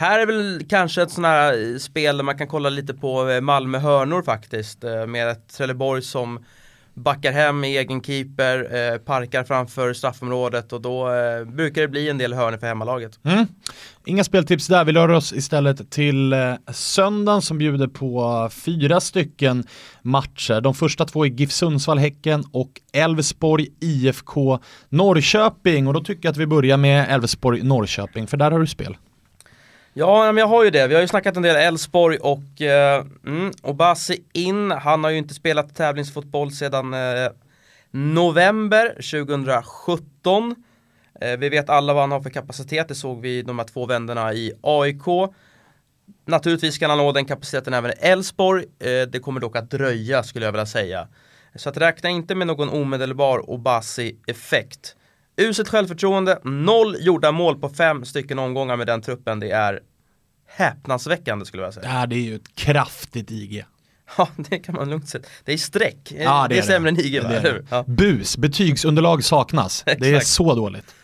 här 0.00 0.18
är 0.18 0.26
väl 0.26 0.66
kanske 0.68 1.02
ett 1.02 1.10
sånt 1.10 1.26
här 1.26 1.72
eh, 1.72 1.78
spel 1.78 2.16
där 2.16 2.24
man 2.24 2.38
kan 2.38 2.48
kolla 2.48 2.68
lite 2.68 2.94
på 2.94 3.28
eh, 3.28 3.40
Malmö 3.40 3.78
hörnor 3.78 4.22
faktiskt. 4.22 4.84
Eh, 4.84 5.06
med 5.06 5.28
ett 5.28 5.48
Trelleborg 5.48 6.02
som 6.02 6.44
backar 6.94 7.32
hem 7.32 7.60
med 7.60 7.70
egen 7.70 8.02
keeper, 8.02 8.58
eh, 8.58 8.98
parkar 8.98 9.44
framför 9.44 9.92
straffområdet 9.92 10.72
och 10.72 10.80
då 10.80 11.12
eh, 11.12 11.44
brukar 11.44 11.82
det 11.82 11.88
bli 11.88 12.08
en 12.08 12.18
del 12.18 12.34
hörnor 12.34 12.58
för 12.58 12.66
hemmalaget. 12.66 13.18
Mm. 13.24 13.46
Inga 14.04 14.24
speltips 14.24 14.66
där, 14.66 14.84
vi 14.84 14.92
rör 14.92 15.08
oss 15.08 15.32
istället 15.32 15.90
till 15.90 16.32
eh, 16.32 16.54
söndagen 16.72 17.42
som 17.42 17.58
bjuder 17.58 17.86
på 17.86 18.48
fyra 18.52 19.00
stycken 19.00 19.64
matcher. 20.02 20.60
De 20.60 20.74
första 20.74 21.04
två 21.04 21.24
är 21.24 21.30
GIF 21.30 21.52
Sundsvall, 21.52 21.98
Häcken 21.98 22.44
och 22.52 22.70
Elfsborg 22.92 23.66
IFK 23.80 24.58
Norrköping 24.88 25.86
och 25.86 25.94
då 25.94 26.00
tycker 26.00 26.26
jag 26.26 26.32
att 26.32 26.38
vi 26.38 26.46
börjar 26.46 26.76
med 26.76 27.06
Elfsborg 27.10 27.62
Norrköping 27.62 28.26
för 28.26 28.36
där 28.36 28.50
har 28.50 28.58
du 28.58 28.66
spel. 28.66 28.96
Ja, 30.00 30.32
men 30.32 30.36
jag 30.36 30.46
har 30.46 30.64
ju 30.64 30.70
det. 30.70 30.86
Vi 30.86 30.94
har 30.94 31.02
ju 31.02 31.08
snackat 31.08 31.36
en 31.36 31.42
del 31.42 31.56
Elfsborg 31.56 32.18
och 32.18 32.62
eh, 32.62 33.04
mm, 33.26 33.52
Obasi 33.62 34.24
in. 34.32 34.70
Han 34.70 35.04
har 35.04 35.10
ju 35.10 35.18
inte 35.18 35.34
spelat 35.34 35.76
tävlingsfotboll 35.76 36.52
sedan 36.52 36.94
eh, 36.94 37.30
november 37.90 38.88
2017. 38.88 40.54
Eh, 41.20 41.36
vi 41.38 41.48
vet 41.48 41.70
alla 41.70 41.92
vad 41.94 42.02
han 42.02 42.12
har 42.12 42.20
för 42.20 42.30
kapacitet. 42.30 42.88
Det 42.88 42.94
såg 42.94 43.20
vi 43.20 43.42
de 43.42 43.58
här 43.58 43.66
två 43.66 43.86
vänderna 43.86 44.32
i 44.32 44.52
AIK. 44.62 45.32
Naturligtvis 46.26 46.78
kan 46.78 46.90
han 46.90 46.98
nå 46.98 47.12
den 47.12 47.24
kapaciteten 47.24 47.74
även 47.74 47.90
i 47.90 47.94
Elfsborg. 48.00 48.64
Eh, 48.78 49.08
det 49.08 49.20
kommer 49.22 49.40
dock 49.40 49.56
att 49.56 49.70
dröja 49.70 50.22
skulle 50.22 50.44
jag 50.44 50.52
vilja 50.52 50.66
säga. 50.66 51.08
Så 51.54 51.68
att 51.68 51.76
räkna 51.76 52.08
inte 52.08 52.34
med 52.34 52.46
någon 52.46 52.68
omedelbar 52.68 53.50
Obasi-effekt. 53.50 54.96
Uselt 55.36 55.68
självförtroende, 55.68 56.38
noll 56.44 56.96
gjorda 57.00 57.32
mål 57.32 57.60
på 57.60 57.68
fem 57.68 58.04
stycken 58.04 58.38
omgångar 58.38 58.76
med 58.76 58.86
den 58.86 59.02
truppen. 59.02 59.40
Det 59.40 59.50
är 59.50 59.80
häpnadsväckande 60.56 61.44
skulle 61.44 61.62
jag 61.62 61.74
säga. 61.74 62.00
Ja, 62.00 62.06
det 62.06 62.16
är 62.16 62.22
ju 62.22 62.34
ett 62.34 62.54
kraftigt 62.54 63.30
IG. 63.30 63.64
Ja, 64.16 64.28
det 64.36 64.58
kan 64.58 64.74
man 64.74 64.90
lugnt 64.90 65.08
säga. 65.08 65.24
Det 65.44 65.52
är 65.52 65.56
streck. 65.56 66.12
Ja, 66.18 66.42
det, 66.42 66.54
det 66.54 66.58
är, 66.58 66.62
är 66.62 66.66
sämre 66.66 66.88
än 66.88 67.00
IG, 67.00 67.22
va? 67.22 67.28
Det 67.28 67.62
ja. 67.70 67.84
Bus, 67.86 68.36
betygsunderlag 68.36 69.24
saknas. 69.24 69.82
det 69.98 70.14
är 70.14 70.20
så 70.20 70.54
dåligt. 70.54 70.94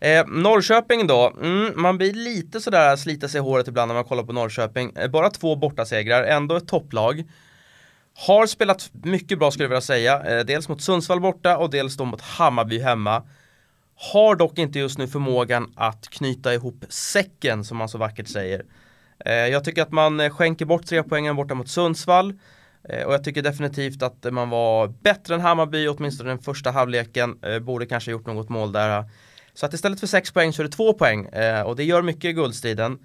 Eh, 0.00 0.26
Norrköping 0.26 1.06
då, 1.06 1.32
mm, 1.42 1.82
man 1.82 1.98
blir 1.98 2.12
lite 2.12 2.60
sådär 2.60 2.96
slita 2.96 3.28
sig 3.28 3.38
i 3.38 3.42
håret 3.42 3.68
ibland 3.68 3.88
när 3.88 3.94
man 3.94 4.04
kollar 4.04 4.22
på 4.22 4.32
Norrköping. 4.32 4.92
Eh, 4.96 5.10
bara 5.10 5.30
två 5.30 5.56
bortasegrar, 5.56 6.24
ändå 6.24 6.56
ett 6.56 6.68
topplag. 6.68 7.24
Har 8.16 8.46
spelat 8.46 8.90
mycket 8.92 9.38
bra 9.38 9.50
skulle 9.50 9.64
jag 9.64 9.68
vilja 9.68 9.80
säga, 9.80 10.22
eh, 10.22 10.44
dels 10.44 10.68
mot 10.68 10.82
Sundsvall 10.82 11.20
borta 11.20 11.56
och 11.58 11.70
dels 11.70 11.96
då 11.96 12.04
mot 12.04 12.20
Hammarby 12.20 12.80
hemma. 12.80 13.22
Har 13.96 14.36
dock 14.36 14.58
inte 14.58 14.78
just 14.78 14.98
nu 14.98 15.08
förmågan 15.08 15.72
att 15.76 16.08
knyta 16.08 16.54
ihop 16.54 16.84
säcken 16.88 17.64
som 17.64 17.76
man 17.76 17.88
så 17.88 17.98
vackert 17.98 18.28
säger. 18.28 18.64
Eh, 19.24 19.32
jag 19.32 19.64
tycker 19.64 19.82
att 19.82 19.92
man 19.92 20.20
eh, 20.20 20.30
skänker 20.30 20.64
bort 20.64 20.86
tre 20.86 21.02
poängen 21.02 21.36
borta 21.36 21.54
mot 21.54 21.68
Sundsvall. 21.68 22.34
Eh, 22.88 23.04
och 23.04 23.14
jag 23.14 23.24
tycker 23.24 23.42
definitivt 23.42 24.02
att 24.02 24.32
man 24.32 24.50
var 24.50 24.86
bättre 24.88 25.34
än 25.34 25.40
Hammarby, 25.40 25.88
åtminstone 25.88 26.30
den 26.30 26.38
första 26.38 26.70
halvleken. 26.70 27.38
Borde 27.62 27.86
kanske 27.86 28.10
gjort 28.10 28.26
något 28.26 28.48
mål 28.48 28.72
där. 28.72 29.04
Så 29.54 29.66
att 29.66 29.74
istället 29.74 30.00
för 30.00 30.06
6 30.06 30.32
poäng 30.32 30.52
så 30.52 30.62
är 30.62 30.64
det 30.64 30.72
2 30.72 30.92
poäng 30.92 31.28
och 31.64 31.76
det 31.76 31.84
gör 31.84 32.02
mycket 32.02 32.24
i 32.24 32.32
guldstriden. 32.32 32.98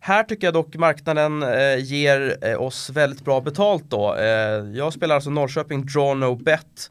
Här 0.00 0.24
tycker 0.24 0.46
jag 0.46 0.54
dock 0.54 0.76
marknaden 0.76 1.44
ger 1.78 2.38
oss 2.58 2.90
väldigt 2.90 3.24
bra 3.24 3.40
betalt 3.40 3.84
då. 3.88 4.16
Jag 4.74 4.92
spelar 4.92 5.14
alltså 5.14 5.30
Norrköping 5.30 5.86
Draw 5.86 6.14
No 6.14 6.34
Bet 6.34 6.90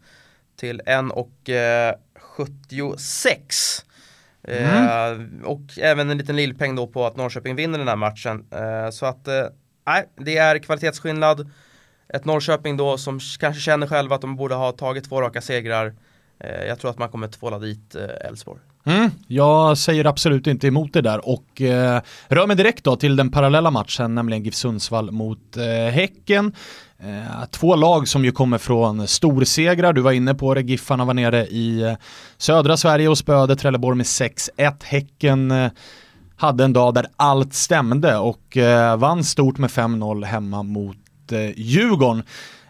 till 0.55 0.81
76 2.37 3.85
Mm. 4.47 5.43
och 5.45 5.61
även 5.77 6.09
en 6.09 6.17
liten 6.17 6.35
lillpeng 6.35 6.75
då 6.75 6.87
på 6.87 7.05
att 7.05 7.15
Norrköping 7.15 7.55
vinner 7.55 7.79
den 7.79 7.87
här 7.87 7.95
matchen. 7.95 8.45
så 8.91 9.05
att, 9.05 9.27
nej, 9.85 10.09
det 10.15 10.37
är 10.37 10.59
kvalitetsskillnad 10.59 11.51
ett 12.13 12.25
Norrköping 12.25 12.77
då 12.77 12.97
som 12.97 13.19
kanske 13.39 13.61
känner 13.61 13.87
själva 13.87 14.15
att 14.15 14.21
de 14.21 14.35
borde 14.35 14.55
ha 14.55 14.71
tagit 14.71 15.09
två 15.09 15.21
raka 15.21 15.41
segrar. 15.41 15.93
Eh, 16.39 16.65
jag 16.65 16.79
tror 16.79 16.91
att 16.91 16.97
man 16.97 17.09
kommer 17.09 17.27
tvåla 17.27 17.59
dit 17.59 17.95
eh, 17.95 18.27
Elfsborg. 18.27 18.59
Mm, 18.85 19.11
jag 19.27 19.77
säger 19.77 20.05
absolut 20.05 20.47
inte 20.47 20.67
emot 20.67 20.93
det 20.93 21.01
där 21.01 21.29
och 21.29 21.61
eh, 21.61 22.01
rör 22.27 22.47
mig 22.47 22.55
direkt 22.55 22.83
då 22.83 22.95
till 22.95 23.15
den 23.15 23.31
parallella 23.31 23.71
matchen, 23.71 24.15
nämligen 24.15 24.43
GIF 24.43 24.55
Sundsvall 24.55 25.11
mot 25.11 25.57
eh, 25.57 25.93
Häcken. 25.93 26.53
Eh, 26.99 27.45
två 27.51 27.75
lag 27.75 28.07
som 28.07 28.25
ju 28.25 28.31
kommer 28.31 28.57
från 28.57 29.07
storsegrar, 29.07 29.93
du 29.93 30.01
var 30.01 30.11
inne 30.11 30.33
på 30.33 30.53
det, 30.53 30.61
Giffarna 30.61 31.05
var 31.05 31.13
nere 31.13 31.47
i 31.47 31.81
eh, 31.81 31.93
södra 32.37 32.77
Sverige 32.77 33.07
och 33.07 33.17
spöade 33.17 33.55
Trelleborg 33.55 33.97
med 33.97 34.05
6-1. 34.05 34.83
Häcken 34.83 35.51
eh, 35.51 35.71
hade 36.35 36.63
en 36.63 36.73
dag 36.73 36.93
där 36.93 37.07
allt 37.15 37.53
stämde 37.53 38.17
och 38.17 38.57
eh, 38.57 38.97
vann 38.97 39.23
stort 39.23 39.57
med 39.57 39.69
5-0 39.69 40.25
hemma 40.25 40.63
mot 40.63 41.31
eh, 41.31 41.59
Djurgården. 41.59 42.23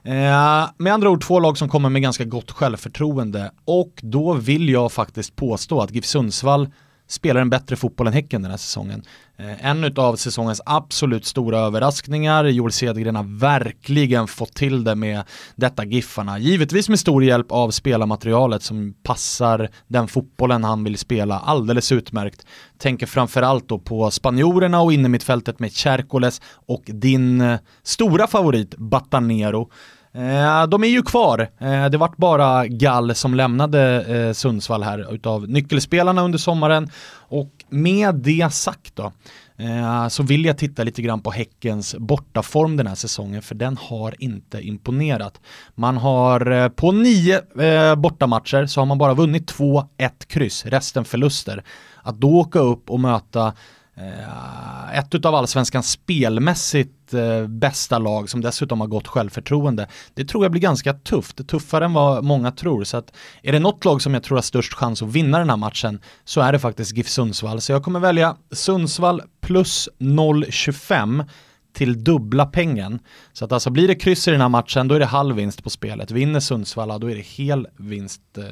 Eh, 0.06 0.70
med 0.78 0.94
andra 0.94 1.10
ord 1.10 1.24
två 1.24 1.40
lag 1.40 1.58
som 1.58 1.70
kommer 1.70 1.90
med 1.90 2.02
ganska 2.02 2.26
gott 2.26 2.52
självförtroende. 2.52 3.52
Och 3.66 3.92
då 4.02 4.34
vill 4.34 4.70
jag 4.70 4.92
faktiskt 4.92 5.36
påstå 5.36 5.82
att 5.82 5.92
GIF 5.92 6.06
Sundsvall 6.06 6.70
spelar 7.14 7.42
en 7.42 7.50
bättre 7.50 7.76
fotboll 7.76 8.08
än 8.08 8.14
Häcken 8.14 8.42
den 8.42 8.52
här 8.52 8.58
säsongen. 8.58 9.04
Eh, 9.38 9.66
en 9.66 9.98
av 9.98 10.16
säsongens 10.16 10.62
absolut 10.66 11.26
stora 11.26 11.60
överraskningar, 11.60 12.46
Joel 12.46 12.72
Cedergren 12.72 13.16
har 13.16 13.40
verkligen 13.40 14.28
fått 14.28 14.54
till 14.54 14.84
det 14.84 14.96
med 14.96 15.24
detta 15.56 15.86
Giffarna. 15.86 16.40
Givetvis 16.40 16.90
med 16.90 17.00
stor 17.00 17.24
hjälp 17.24 17.52
av 17.52 17.72
spelarmaterialet 17.72 18.64
som 18.64 18.94
passar 19.04 19.70
den 19.88 20.08
fotbollen 20.08 20.64
han 20.64 20.84
vill 20.84 20.98
spela 20.98 21.40
alldeles 21.40 21.92
utmärkt. 21.92 22.46
Tänker 22.78 23.06
framförallt 23.06 23.70
då 23.70 23.80
på 23.80 24.12
spanjorerna 24.12 24.82
och 24.82 24.94
innermittfältet 24.94 25.60
med 25.60 25.72
Cercoles 25.72 26.42
och 26.68 26.84
din 26.86 27.42
eh, 27.42 27.60
stora 27.84 28.28
favorit 28.28 28.76
Batanero. 28.78 29.70
Eh, 30.16 30.68
de 30.68 30.84
är 30.84 30.88
ju 30.88 31.02
kvar. 31.04 31.50
Eh, 31.60 31.86
det 31.86 31.98
vart 31.98 32.18
bara 32.18 32.68
Gall 32.68 33.16
som 33.16 33.34
lämnade 33.34 34.02
eh, 34.02 34.34
Sundsvall 34.34 34.84
här 34.84 35.14
utav 35.14 35.50
nyckelspelarna 35.50 36.22
under 36.22 36.40
sommaren. 36.40 36.90
Och 37.16 37.52
med 37.70 38.16
det 38.16 38.54
sagt 38.54 38.96
då, 38.96 39.12
eh, 39.58 40.08
så 40.08 40.24
vill 40.24 40.46
jag 40.46 40.58
titta 40.58 40.84
lite 40.84 41.02
grann 41.02 41.22
på 41.22 41.32
Häckens 41.32 41.96
bortaform 42.00 42.78
den 42.78 42.88
här 42.88 42.96
säsongen 42.96 43.42
för 43.42 43.56
den 43.56 43.78
har 43.78 44.16
inte 44.20 44.62
imponerat. 44.62 45.42
Man 45.76 45.98
har 45.98 46.52
eh, 46.52 46.70
på 46.70 46.92
nio 46.92 47.62
eh, 47.62 47.96
bortamatcher 47.96 48.66
så 48.66 48.82
har 48.82 48.86
man 48.86 48.98
bara 48.98 49.14
vunnit 49.14 49.48
två, 49.48 49.84
ett 49.98 50.28
kryss, 50.28 50.66
resten 50.66 51.06
förluster. 51.06 51.64
Att 52.04 52.22
då 52.22 52.40
åka 52.40 52.60
upp 52.60 52.90
och 52.90 53.00
möta 53.00 53.54
Eh, 53.96 54.98
ett 55.00 55.26
av 55.26 55.36
allsvenskans 55.36 55.92
spelmässigt 55.92 57.14
eh, 57.14 57.48
bästa 57.48 58.00
lag 58.00 58.30
som 58.30 58.42
dessutom 58.42 58.82
har 58.82 58.88
gott 58.88 59.08
självförtroende. 59.08 59.88
Det 60.14 60.26
tror 60.26 60.46
jag 60.46 60.52
blir 60.52 60.62
ganska 60.62 60.94
tufft, 60.94 61.48
tuffare 61.48 61.86
än 61.86 61.94
vad 61.94 62.24
många 62.24 62.52
tror. 62.52 62.84
Så 62.84 62.98
att 62.98 63.14
är 63.44 63.52
det 63.52 63.60
något 63.60 63.86
lag 63.86 64.02
som 64.02 64.14
jag 64.14 64.24
tror 64.24 64.38
har 64.38 64.42
störst 64.42 64.74
chans 64.74 65.02
att 65.02 65.10
vinna 65.10 65.40
den 65.40 65.50
här 65.50 65.58
matchen 65.58 66.00
så 66.26 66.42
är 66.42 66.52
det 66.52 66.60
faktiskt 66.60 66.98
GIF 66.98 67.10
Sundsvall. 67.10 67.62
Så 67.62 67.72
jag 67.72 67.84
kommer 67.84 68.00
välja 68.00 68.36
Sundsvall 68.52 69.22
plus 69.42 69.90
0,25 70.00 71.26
till 71.74 72.04
dubbla 72.04 72.46
pengen. 72.46 73.00
Så 73.34 73.46
att 73.46 73.52
alltså 73.52 73.70
blir 73.70 73.88
det 73.88 73.96
kryss 73.96 74.28
i 74.28 74.32
den 74.32 74.42
här 74.42 74.50
matchen 74.50 74.88
då 74.88 74.96
är 74.96 75.00
det 75.00 75.06
halv 75.06 75.36
vinst 75.36 75.64
på 75.64 75.70
spelet. 75.70 76.12
Vinner 76.12 76.40
Sundsvalla 76.40 76.98
då 76.98 77.12
är 77.12 77.16
det 77.16 77.22
hel 77.22 77.68
vinst 77.78 78.38
eh, 78.38 78.44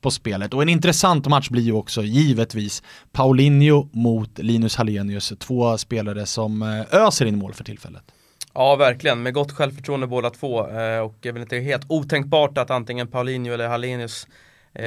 på 0.00 0.10
spelet. 0.10 0.54
Och 0.54 0.62
en 0.62 0.68
intressant 0.68 1.28
match 1.28 1.48
blir 1.48 1.62
ju 1.62 1.72
också 1.72 2.02
givetvis 2.02 2.82
Paulinho 3.12 3.88
mot 3.92 4.38
Linus 4.38 4.76
Hallenius. 4.76 5.32
Två 5.38 5.78
spelare 5.78 6.26
som 6.26 6.62
eh, 6.62 7.06
öser 7.06 7.26
in 7.26 7.38
mål 7.38 7.54
för 7.54 7.64
tillfället. 7.64 8.02
Ja, 8.54 8.76
verkligen. 8.76 9.22
Med 9.22 9.34
gott 9.34 9.52
självförtroende 9.52 10.06
båda 10.06 10.30
två. 10.30 10.68
Eh, 10.68 11.00
och 11.00 11.14
det 11.20 11.28
är 11.28 11.32
väl 11.32 11.42
inte 11.42 11.56
helt 11.56 11.84
otänkbart 11.88 12.58
att 12.58 12.70
antingen 12.70 13.06
Paulinho 13.08 13.52
eller 13.52 13.68
Hallenius 13.68 14.26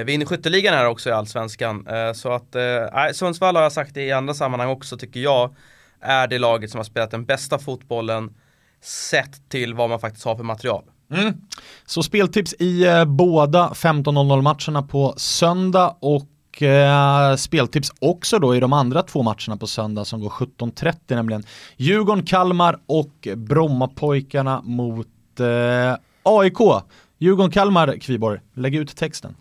vinner 0.06 0.26
skytteligan 0.26 0.74
här 0.74 0.88
också 0.88 1.10
i 1.10 1.12
Allsvenskan. 1.12 1.88
Så 2.16 2.32
att, 2.32 2.56
nej, 2.94 3.14
Sundsvall 3.14 3.56
har 3.56 3.64
jag 3.64 3.72
sagt 3.72 3.94
det 3.94 4.02
i 4.02 4.12
andra 4.12 4.34
sammanhang 4.34 4.70
också 4.70 4.98
tycker 4.98 5.20
jag 5.20 5.56
är 6.04 6.28
det 6.28 6.40
laget 6.40 6.72
som 6.72 6.78
har 6.80 6.84
spelat 6.84 7.12
den 7.12 7.26
bästa 7.26 7.60
fotbollen 7.60 8.34
sett 8.82 9.50
till 9.50 9.74
vad 9.74 9.90
man 9.90 10.00
faktiskt 10.00 10.26
har 10.26 10.36
för 10.36 10.44
material. 10.44 10.84
Mm. 11.14 11.34
Så 11.86 12.04
speltips 12.04 12.54
i 12.54 12.86
eh, 12.86 13.06
båda 13.06 13.70
15.00 13.70 14.42
matcherna 14.42 14.88
på 14.88 15.14
söndag 15.18 15.96
och 16.00 16.62
eh, 16.62 17.36
speltips 17.36 17.92
också 18.00 18.40
då 18.40 18.56
i 18.56 18.60
de 18.60 18.74
andra 18.74 19.02
två 19.02 19.24
matcherna 19.24 19.58
på 19.60 19.68
söndag 19.68 20.06
som 20.06 20.22
går 20.22 20.30
17.30 20.30 20.96
nämligen 21.08 21.44
Djurgården-Kalmar 21.78 22.80
och 22.86 23.28
Brommapojkarna 23.36 24.62
mot 24.62 25.08
eh, 25.40 25.98
AIK. 26.24 26.58
Djurgården-Kalmar, 27.18 28.00
Kviborg, 28.00 28.40
lägg 28.54 28.76
ut 28.76 28.96
texten. 28.96 29.36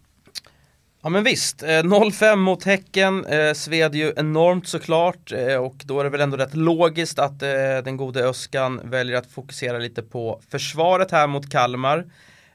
Ja 1.04 1.08
men 1.08 1.24
visst, 1.24 1.62
eh, 1.62 1.66
0-5 1.66 2.36
mot 2.36 2.64
Häcken 2.64 3.24
eh, 3.24 3.52
sved 3.52 3.94
ju 3.94 4.12
enormt 4.16 4.68
såklart 4.68 5.32
eh, 5.32 5.56
och 5.56 5.74
då 5.84 6.00
är 6.00 6.04
det 6.04 6.10
väl 6.10 6.20
ändå 6.20 6.36
rätt 6.36 6.54
logiskt 6.54 7.18
att 7.18 7.42
eh, 7.42 7.48
den 7.84 7.96
gode 7.96 8.28
Öskan 8.28 8.80
väljer 8.84 9.16
att 9.16 9.26
fokusera 9.26 9.78
lite 9.78 10.02
på 10.02 10.40
försvaret 10.50 11.10
här 11.10 11.26
mot 11.26 11.50
Kalmar 11.50 12.04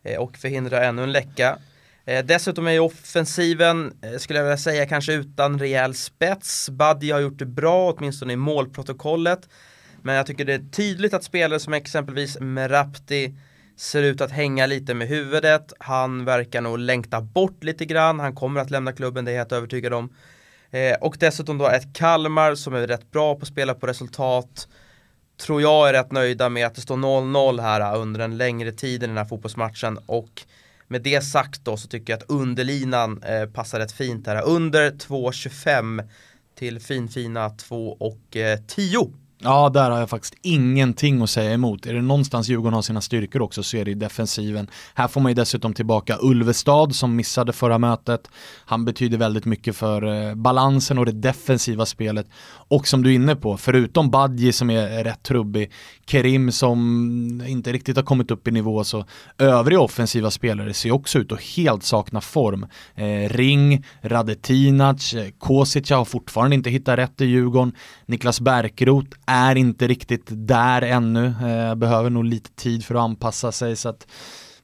eh, 0.03 0.19
och 0.19 0.37
förhindra 0.37 0.83
ännu 0.83 1.03
en 1.03 1.11
läcka. 1.11 1.57
Eh, 2.05 2.25
dessutom 2.25 2.67
är 2.67 2.71
ju 2.71 2.79
offensiven, 2.79 3.93
eh, 4.01 4.17
skulle 4.17 4.39
jag 4.39 4.43
vilja 4.43 4.57
säga, 4.57 4.85
kanske 4.85 5.13
utan 5.13 5.59
rejäl 5.59 5.93
spets. 5.93 6.69
Buddy 6.69 7.11
har 7.11 7.19
gjort 7.19 7.39
det 7.39 7.45
bra, 7.45 7.91
åtminstone 7.91 8.33
i 8.33 8.35
målprotokollet. 8.35 9.49
Men 10.01 10.15
jag 10.15 10.25
tycker 10.25 10.45
det 10.45 10.53
är 10.53 10.71
tydligt 10.71 11.13
att 11.13 11.23
spelare 11.23 11.59
som 11.59 11.73
exempelvis 11.73 12.39
Merapti 12.39 13.33
ser 13.77 14.03
ut 14.03 14.21
att 14.21 14.31
hänga 14.31 14.65
lite 14.65 14.93
med 14.93 15.07
huvudet. 15.07 15.73
Han 15.79 16.25
verkar 16.25 16.61
nog 16.61 16.79
längta 16.79 17.21
bort 17.21 17.63
lite 17.63 17.85
grann. 17.85 18.19
Han 18.19 18.35
kommer 18.35 18.61
att 18.61 18.71
lämna 18.71 18.93
klubben, 18.93 19.25
det 19.25 19.31
är 19.31 19.33
jag 19.33 19.39
helt 19.39 19.51
övertygad 19.51 19.93
om. 19.93 20.13
Eh, 20.71 20.95
och 21.01 21.17
dessutom 21.19 21.57
då 21.57 21.67
ett 21.67 21.93
Kalmar 21.93 22.55
som 22.55 22.73
är 22.73 22.87
rätt 22.87 23.11
bra 23.11 23.35
på 23.35 23.41
att 23.41 23.47
spela 23.47 23.73
på 23.73 23.87
resultat. 23.87 24.67
Tror 25.37 25.61
jag 25.61 25.89
är 25.89 25.93
rätt 25.93 26.11
nöjda 26.11 26.49
med 26.49 26.67
att 26.67 26.75
det 26.75 26.81
står 26.81 26.97
0-0 26.97 27.61
här 27.61 27.81
ah, 27.81 27.95
under 27.95 28.19
en 28.19 28.37
längre 28.37 28.71
tid 28.71 29.03
i 29.03 29.07
den 29.07 29.17
här 29.17 29.25
fotbollsmatchen. 29.25 29.99
Och 30.05 30.41
med 30.87 31.01
det 31.01 31.21
sagt 31.21 31.65
då 31.65 31.77
så 31.77 31.87
tycker 31.87 32.13
jag 32.13 32.17
att 32.17 32.29
underlinan 32.29 33.23
eh, 33.23 33.45
passar 33.45 33.79
rätt 33.79 33.91
fint 33.91 34.27
här. 34.27 34.45
Under 34.45 34.91
2.25 34.91 36.09
till 36.55 36.79
finfina 36.79 37.49
2 37.49 37.97
och 37.99 38.37
eh, 38.37 38.59
10. 38.67 39.13
Ja, 39.39 39.69
där 39.69 39.91
har 39.91 39.99
jag 39.99 40.09
faktiskt 40.09 40.35
ingenting 40.41 41.21
att 41.21 41.29
säga 41.29 41.53
emot. 41.53 41.85
Är 41.85 41.93
det 41.93 42.01
någonstans 42.01 42.49
Djurgården 42.49 42.73
har 42.73 42.81
sina 42.81 43.01
styrkor 43.01 43.41
också 43.41 43.63
så 43.63 43.77
är 43.77 43.85
det 43.85 43.91
i 43.91 43.93
defensiven. 43.93 44.67
Här 44.93 45.07
får 45.07 45.21
man 45.21 45.31
ju 45.31 45.33
dessutom 45.33 45.73
tillbaka 45.73 46.17
Ulvestad 46.21 46.95
som 46.95 47.15
missade 47.15 47.53
förra 47.53 47.77
mötet. 47.77 48.29
Han 48.65 48.85
betyder 48.85 49.17
väldigt 49.17 49.45
mycket 49.45 49.75
för 49.75 50.29
eh, 50.29 50.35
balansen 50.35 50.97
och 50.97 51.05
det 51.05 51.11
defensiva 51.11 51.85
spelet. 51.85 52.27
Och 52.69 52.87
som 52.87 53.03
du 53.03 53.09
är 53.09 53.15
inne 53.15 53.35
på, 53.35 53.57
förutom 53.57 54.09
Badji 54.09 54.51
som 54.51 54.69
är 54.69 55.03
rätt 55.03 55.23
trubbig, 55.23 55.71
Kerim 56.07 56.51
som 56.51 56.77
inte 57.47 57.73
riktigt 57.73 57.95
har 57.95 58.03
kommit 58.03 58.31
upp 58.31 58.47
i 58.47 58.51
nivå 58.51 58.83
så 58.83 59.05
övriga 59.37 59.79
offensiva 59.79 60.31
spelare 60.31 60.73
ser 60.73 60.91
också 60.91 61.19
ut 61.19 61.31
att 61.31 61.41
helt 61.41 61.83
sakna 61.83 62.21
form. 62.21 62.67
Eh, 62.95 63.29
Ring, 63.29 63.85
Radetinac, 64.01 65.13
eh, 65.13 65.29
Kosica 65.37 65.97
har 65.97 66.05
fortfarande 66.05 66.55
inte 66.55 66.69
hittat 66.69 66.99
rätt 66.99 67.21
i 67.21 67.25
Djurgården. 67.25 67.73
Niklas 68.05 68.41
Bärkroth 68.41 69.17
är 69.27 69.55
inte 69.55 69.87
riktigt 69.87 70.25
där 70.29 70.81
ännu, 70.81 71.25
eh, 71.25 71.75
behöver 71.75 72.09
nog 72.09 72.25
lite 72.25 72.49
tid 72.51 72.85
för 72.85 72.95
att 72.95 73.01
anpassa 73.01 73.51
sig 73.51 73.75
så 73.75 73.89
att 73.89 74.07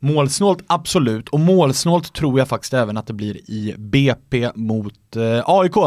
Målsnålt 0.03 0.63
absolut 0.67 1.29
och 1.29 1.39
målsnålt 1.39 2.13
tror 2.13 2.39
jag 2.39 2.47
faktiskt 2.47 2.73
även 2.73 2.97
att 2.97 3.07
det 3.07 3.13
blir 3.13 3.37
i 3.49 3.75
BP 3.77 4.49
mot 4.55 5.15
eh, 5.15 5.43
AIK. 5.45 5.77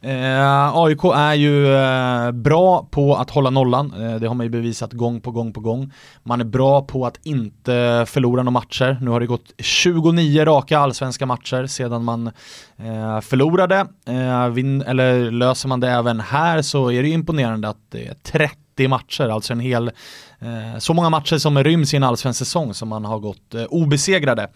Eh, 0.00 0.76
AIK 0.76 1.04
är 1.04 1.34
ju 1.34 1.74
eh, 1.76 2.32
bra 2.32 2.88
på 2.90 3.14
att 3.14 3.30
hålla 3.30 3.50
nollan, 3.50 3.92
eh, 3.98 4.14
det 4.14 4.26
har 4.26 4.34
man 4.34 4.46
ju 4.46 4.50
bevisat 4.50 4.92
gång 4.92 5.20
på 5.20 5.30
gång 5.30 5.52
på 5.52 5.60
gång. 5.60 5.92
Man 6.22 6.40
är 6.40 6.44
bra 6.44 6.82
på 6.82 7.06
att 7.06 7.18
inte 7.22 8.04
förlora 8.08 8.42
några 8.42 8.50
matcher. 8.50 8.98
Nu 9.00 9.10
har 9.10 9.20
det 9.20 9.26
gått 9.26 9.52
29 9.58 10.44
raka 10.44 10.78
allsvenska 10.78 11.26
matcher 11.26 11.66
sedan 11.66 12.04
man 12.04 12.26
eh, 12.76 13.20
förlorade. 13.20 13.86
Eh, 14.06 14.48
vin, 14.48 14.82
eller 14.82 15.30
löser 15.30 15.68
man 15.68 15.80
det 15.80 15.90
även 15.90 16.20
här 16.20 16.62
så 16.62 16.92
är 16.92 17.02
det 17.02 17.08
imponerande 17.08 17.68
att 17.68 17.90
det 17.90 18.06
är 18.06 18.14
30 18.14 18.88
matcher, 18.88 19.28
alltså 19.28 19.52
en 19.52 19.60
hel, 19.60 19.90
Eh, 20.44 20.78
så 20.78 20.94
många 20.94 21.10
matcher 21.10 21.38
som 21.38 21.64
ryms 21.64 21.94
i 21.94 21.96
en 21.96 22.02
allsvensk 22.02 22.38
säsong 22.38 22.74
som 22.74 22.88
man 22.88 23.04
har 23.04 23.18
gått 23.18 23.54
eh, 23.54 23.64
obesegrade. 23.64 24.48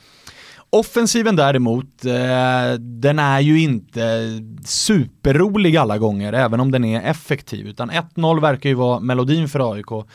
Offensiven 0.71 1.37
däremot, 1.37 2.05
eh, 2.05 2.73
den 2.79 3.19
är 3.19 3.41
ju 3.41 3.61
inte 3.61 4.25
superrolig 4.65 5.77
alla 5.77 5.99
gånger, 5.99 6.33
även 6.33 6.61
om 6.61 6.71
den 6.71 6.85
är 6.85 7.03
effektiv, 7.03 7.67
utan 7.67 7.91
1-0 7.91 8.41
verkar 8.41 8.69
ju 8.71 8.75
vara 8.75 9.01
melodin 9.01 9.49
för 9.49 9.73
AIK. 9.73 10.07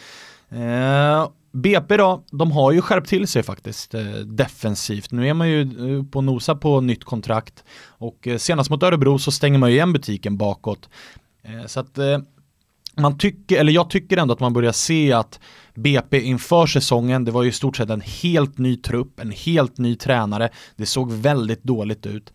BP 1.52 1.98
då, 1.98 2.24
de 2.32 2.52
har 2.52 2.72
ju 2.72 2.82
skärpt 2.82 3.10
till 3.10 3.28
sig 3.28 3.44
faktiskt 3.44 3.96
defensivt. 4.26 5.12
Nu 5.12 5.28
är 5.28 5.34
man 5.34 5.50
ju 5.50 5.70
på 6.04 6.12
på 6.12 6.22
nosa 6.22 6.56
på 6.56 6.82
nytt 6.82 7.04
kontrakt 7.04 7.64
och 7.88 8.28
senast 8.38 8.70
mot 8.70 8.84
Örebro 8.84 9.20
så 9.20 9.32
stänger 9.32 9.58
man 9.58 9.70
ju 9.70 9.76
igen 9.76 9.94
butiken 9.94 10.38
bakåt. 10.38 10.90
Så 11.68 11.80
att 11.80 11.98
man 12.98 13.18
tycker, 13.18 13.60
eller 13.60 13.72
jag 13.72 13.90
tycker 13.90 14.18
ändå 14.18 14.34
att 14.34 14.40
man 14.40 14.54
börjar 14.54 14.72
se 14.72 15.14
att 15.14 15.40
BP 15.76 16.22
inför 16.22 16.66
säsongen, 16.66 17.26
det 17.26 17.32
var 17.32 17.44
ju 17.44 17.50
i 17.50 17.54
stort 17.54 17.78
sett 17.78 17.90
en 17.90 18.02
helt 18.02 18.58
ny 18.58 18.76
trupp, 18.76 19.20
en 19.20 19.32
helt 19.32 19.78
ny 19.78 19.96
tränare. 19.96 20.50
Det 20.76 20.86
såg 20.86 21.12
väldigt 21.12 21.64
dåligt 21.64 22.06
ut. 22.06 22.34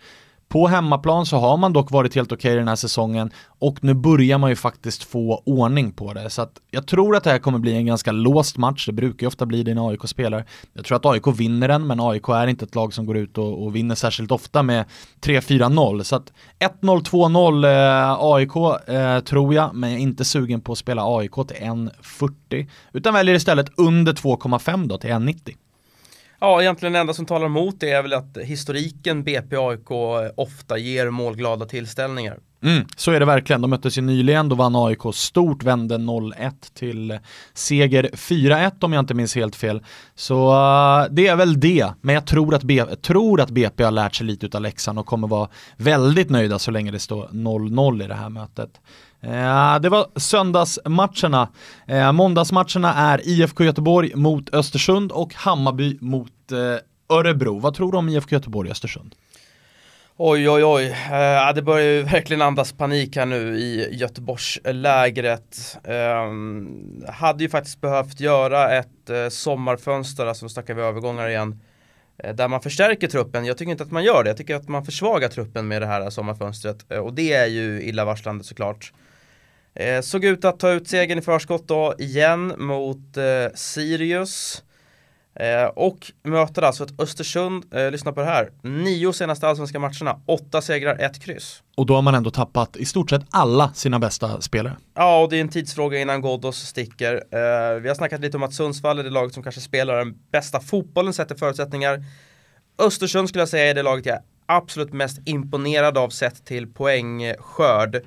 På 0.48 0.66
hemmaplan 0.66 1.26
så 1.26 1.36
har 1.36 1.56
man 1.56 1.72
dock 1.72 1.90
varit 1.90 2.14
helt 2.14 2.32
okej 2.32 2.50
okay 2.50 2.58
den 2.58 2.68
här 2.68 2.76
säsongen 2.76 3.30
och 3.58 3.84
nu 3.84 3.94
börjar 3.94 4.38
man 4.38 4.50
ju 4.50 4.56
faktiskt 4.56 5.04
få 5.04 5.42
ordning 5.46 5.92
på 5.92 6.12
det. 6.12 6.30
Så 6.30 6.42
att 6.42 6.60
jag 6.70 6.86
tror 6.86 7.16
att 7.16 7.24
det 7.24 7.30
här 7.30 7.38
kommer 7.38 7.58
bli 7.58 7.74
en 7.74 7.86
ganska 7.86 8.12
låst 8.12 8.56
match, 8.56 8.86
det 8.86 8.92
brukar 8.92 9.24
ju 9.24 9.28
ofta 9.28 9.46
bli 9.46 9.62
det 9.62 9.74
när 9.74 9.88
AIK 9.88 10.08
spelar. 10.08 10.44
Jag 10.72 10.84
tror 10.84 10.96
att 10.96 11.06
AIK 11.06 11.26
vinner 11.26 11.68
den, 11.68 11.86
men 11.86 12.00
AIK 12.00 12.28
är 12.28 12.46
inte 12.46 12.64
ett 12.64 12.74
lag 12.74 12.94
som 12.94 13.06
går 13.06 13.16
ut 13.16 13.38
och, 13.38 13.64
och 13.64 13.76
vinner 13.76 13.94
särskilt 13.94 14.30
ofta 14.30 14.62
med 14.62 14.84
3-4-0. 15.20 16.02
Så 16.02 16.16
att 16.16 16.32
1-0, 16.58 17.02
2-0 17.04 17.64
eh, 17.64 18.16
AIK 18.20 18.88
eh, 18.88 19.20
tror 19.20 19.54
jag, 19.54 19.74
men 19.74 19.90
jag 19.90 19.98
är 19.98 20.02
inte 20.02 20.24
sugen 20.24 20.60
på 20.60 20.72
att 20.72 20.78
spela 20.78 21.02
AIK 21.18 21.34
till 21.34 21.56
1-40. 21.56 22.68
Utan 22.92 23.14
väljer 23.14 23.34
istället 23.34 23.72
under 23.76 24.12
2,5 24.12 24.86
då 24.86 24.98
till 24.98 25.10
1,90. 25.10 25.56
Ja, 26.40 26.62
egentligen 26.62 26.92
det 26.92 26.98
enda 26.98 27.14
som 27.14 27.26
talar 27.26 27.46
emot 27.46 27.80
det 27.80 27.90
är 27.90 28.02
väl 28.02 28.12
att 28.12 28.38
historiken 28.42 29.24
BP-AIK 29.24 29.90
ofta 30.36 30.78
ger 30.78 31.10
målglada 31.10 31.66
tillställningar. 31.66 32.38
Mm, 32.62 32.84
så 32.96 33.10
är 33.10 33.20
det 33.20 33.26
verkligen. 33.26 33.60
De 33.60 33.70
möttes 33.70 33.98
ju 33.98 34.02
nyligen, 34.02 34.48
då 34.48 34.56
vann 34.56 34.76
AIK 34.76 35.00
stort, 35.12 35.62
vände 35.62 35.96
0-1 35.96 36.52
till 36.74 37.18
seger 37.54 38.10
4-1 38.12 38.84
om 38.84 38.92
jag 38.92 39.02
inte 39.02 39.14
minns 39.14 39.34
helt 39.34 39.56
fel. 39.56 39.82
Så 40.14 40.48
uh, 40.48 41.06
det 41.10 41.26
är 41.26 41.36
väl 41.36 41.60
det, 41.60 41.92
men 42.00 42.14
jag 42.14 42.26
tror 42.26 42.54
att, 42.54 42.62
B 42.62 42.84
tror 43.02 43.40
att 43.40 43.50
BP 43.50 43.84
har 43.84 43.90
lärt 43.90 44.14
sig 44.14 44.26
lite 44.26 44.56
av 44.56 44.62
läxan 44.62 44.98
och 44.98 45.06
kommer 45.06 45.28
vara 45.28 45.48
väldigt 45.76 46.30
nöjda 46.30 46.58
så 46.58 46.70
länge 46.70 46.90
det 46.90 46.98
står 46.98 47.28
0-0 47.28 48.04
i 48.04 48.06
det 48.06 48.14
här 48.14 48.28
mötet. 48.28 48.80
Eh, 49.20 49.80
det 49.80 49.88
var 49.88 50.06
söndagsmatcherna. 50.16 51.48
Eh, 51.86 52.12
måndagsmatcherna 52.12 52.94
är 52.94 53.28
IFK 53.28 53.64
Göteborg 53.64 54.14
mot 54.14 54.54
Östersund 54.54 55.12
och 55.12 55.34
Hammarby 55.34 55.98
mot 56.00 56.52
eh, 56.52 57.16
Örebro. 57.16 57.58
Vad 57.58 57.74
tror 57.74 57.92
du 57.92 57.98
om 57.98 58.08
IFK 58.08 58.34
Göteborg 58.34 58.68
och 58.68 58.72
Östersund? 58.72 59.14
Oj, 60.16 60.50
oj, 60.50 60.64
oj. 60.64 60.86
Eh, 60.86 61.54
det 61.54 61.62
börjar 61.62 61.86
ju 61.86 62.02
verkligen 62.02 62.42
andas 62.42 62.72
panik 62.72 63.16
här 63.16 63.26
nu 63.26 63.58
i 63.58 63.96
Göteborgslägret. 63.96 65.78
Eh, 65.84 67.12
hade 67.12 67.44
ju 67.44 67.48
faktiskt 67.48 67.80
behövt 67.80 68.20
göra 68.20 68.78
ett 68.78 69.10
eh, 69.10 69.28
sommarfönster, 69.28 70.26
alltså 70.26 70.44
nu 70.44 70.48
snackar 70.48 70.74
vi 70.74 70.82
övergångar 70.82 71.28
igen, 71.28 71.60
eh, 72.18 72.34
där 72.34 72.48
man 72.48 72.60
förstärker 72.60 73.08
truppen. 73.08 73.44
Jag 73.44 73.58
tycker 73.58 73.72
inte 73.72 73.84
att 73.84 73.90
man 73.90 74.04
gör 74.04 74.24
det. 74.24 74.30
Jag 74.30 74.36
tycker 74.36 74.54
att 74.54 74.68
man 74.68 74.84
försvagar 74.84 75.28
truppen 75.28 75.68
med 75.68 75.82
det 75.82 75.86
här 75.86 76.10
sommarfönstret. 76.10 76.92
Och 76.92 77.14
det 77.14 77.32
är 77.32 77.46
ju 77.46 77.82
illavarslande 77.82 78.44
såklart. 78.44 78.92
Eh, 79.78 80.00
såg 80.00 80.24
ut 80.24 80.44
att 80.44 80.60
ta 80.60 80.70
ut 80.70 80.88
segern 80.88 81.18
i 81.18 81.22
förskott 81.22 81.68
då 81.68 81.94
igen 81.98 82.54
mot 82.58 83.16
eh, 83.16 83.24
Sirius. 83.54 84.62
Eh, 85.40 85.64
och 85.64 86.12
möter 86.22 86.62
alltså 86.62 86.84
ett 86.84 87.00
Östersund, 87.00 87.74
eh, 87.74 87.90
lyssna 87.90 88.12
på 88.12 88.20
det 88.20 88.26
här, 88.26 88.50
nio 88.62 89.12
senaste 89.12 89.48
allsvenska 89.48 89.78
matcherna, 89.78 90.20
åtta 90.26 90.60
segrar, 90.60 90.98
ett 90.98 91.22
kryss. 91.22 91.62
Och 91.76 91.86
då 91.86 91.94
har 91.94 92.02
man 92.02 92.14
ändå 92.14 92.30
tappat 92.30 92.76
i 92.76 92.84
stort 92.84 93.10
sett 93.10 93.22
alla 93.30 93.72
sina 93.74 93.98
bästa 93.98 94.40
spelare. 94.40 94.76
Ja, 94.94 95.22
och 95.22 95.30
det 95.30 95.36
är 95.36 95.40
en 95.40 95.48
tidsfråga 95.48 95.98
innan 95.98 96.20
Ghoddos 96.20 96.58
sticker. 96.58 97.14
Eh, 97.14 97.80
vi 97.80 97.88
har 97.88 97.94
snackat 97.94 98.20
lite 98.20 98.36
om 98.36 98.42
att 98.42 98.54
Sundsvall 98.54 98.98
är 98.98 99.04
det 99.04 99.10
laget 99.10 99.34
som 99.34 99.42
kanske 99.42 99.60
spelar 99.60 99.96
den 99.96 100.14
bästa 100.32 100.60
fotbollen 100.60 101.12
sett 101.12 101.28
till 101.28 101.36
förutsättningar. 101.36 102.04
Östersund 102.78 103.28
skulle 103.28 103.42
jag 103.42 103.48
säga 103.48 103.70
är 103.70 103.74
det 103.74 103.82
laget 103.82 104.06
jag 104.06 104.16
är 104.16 104.22
absolut 104.46 104.92
mest 104.92 105.18
imponerad 105.24 105.98
av 105.98 106.08
sett 106.08 106.44
till 106.44 106.72
poängskörd. 106.72 108.02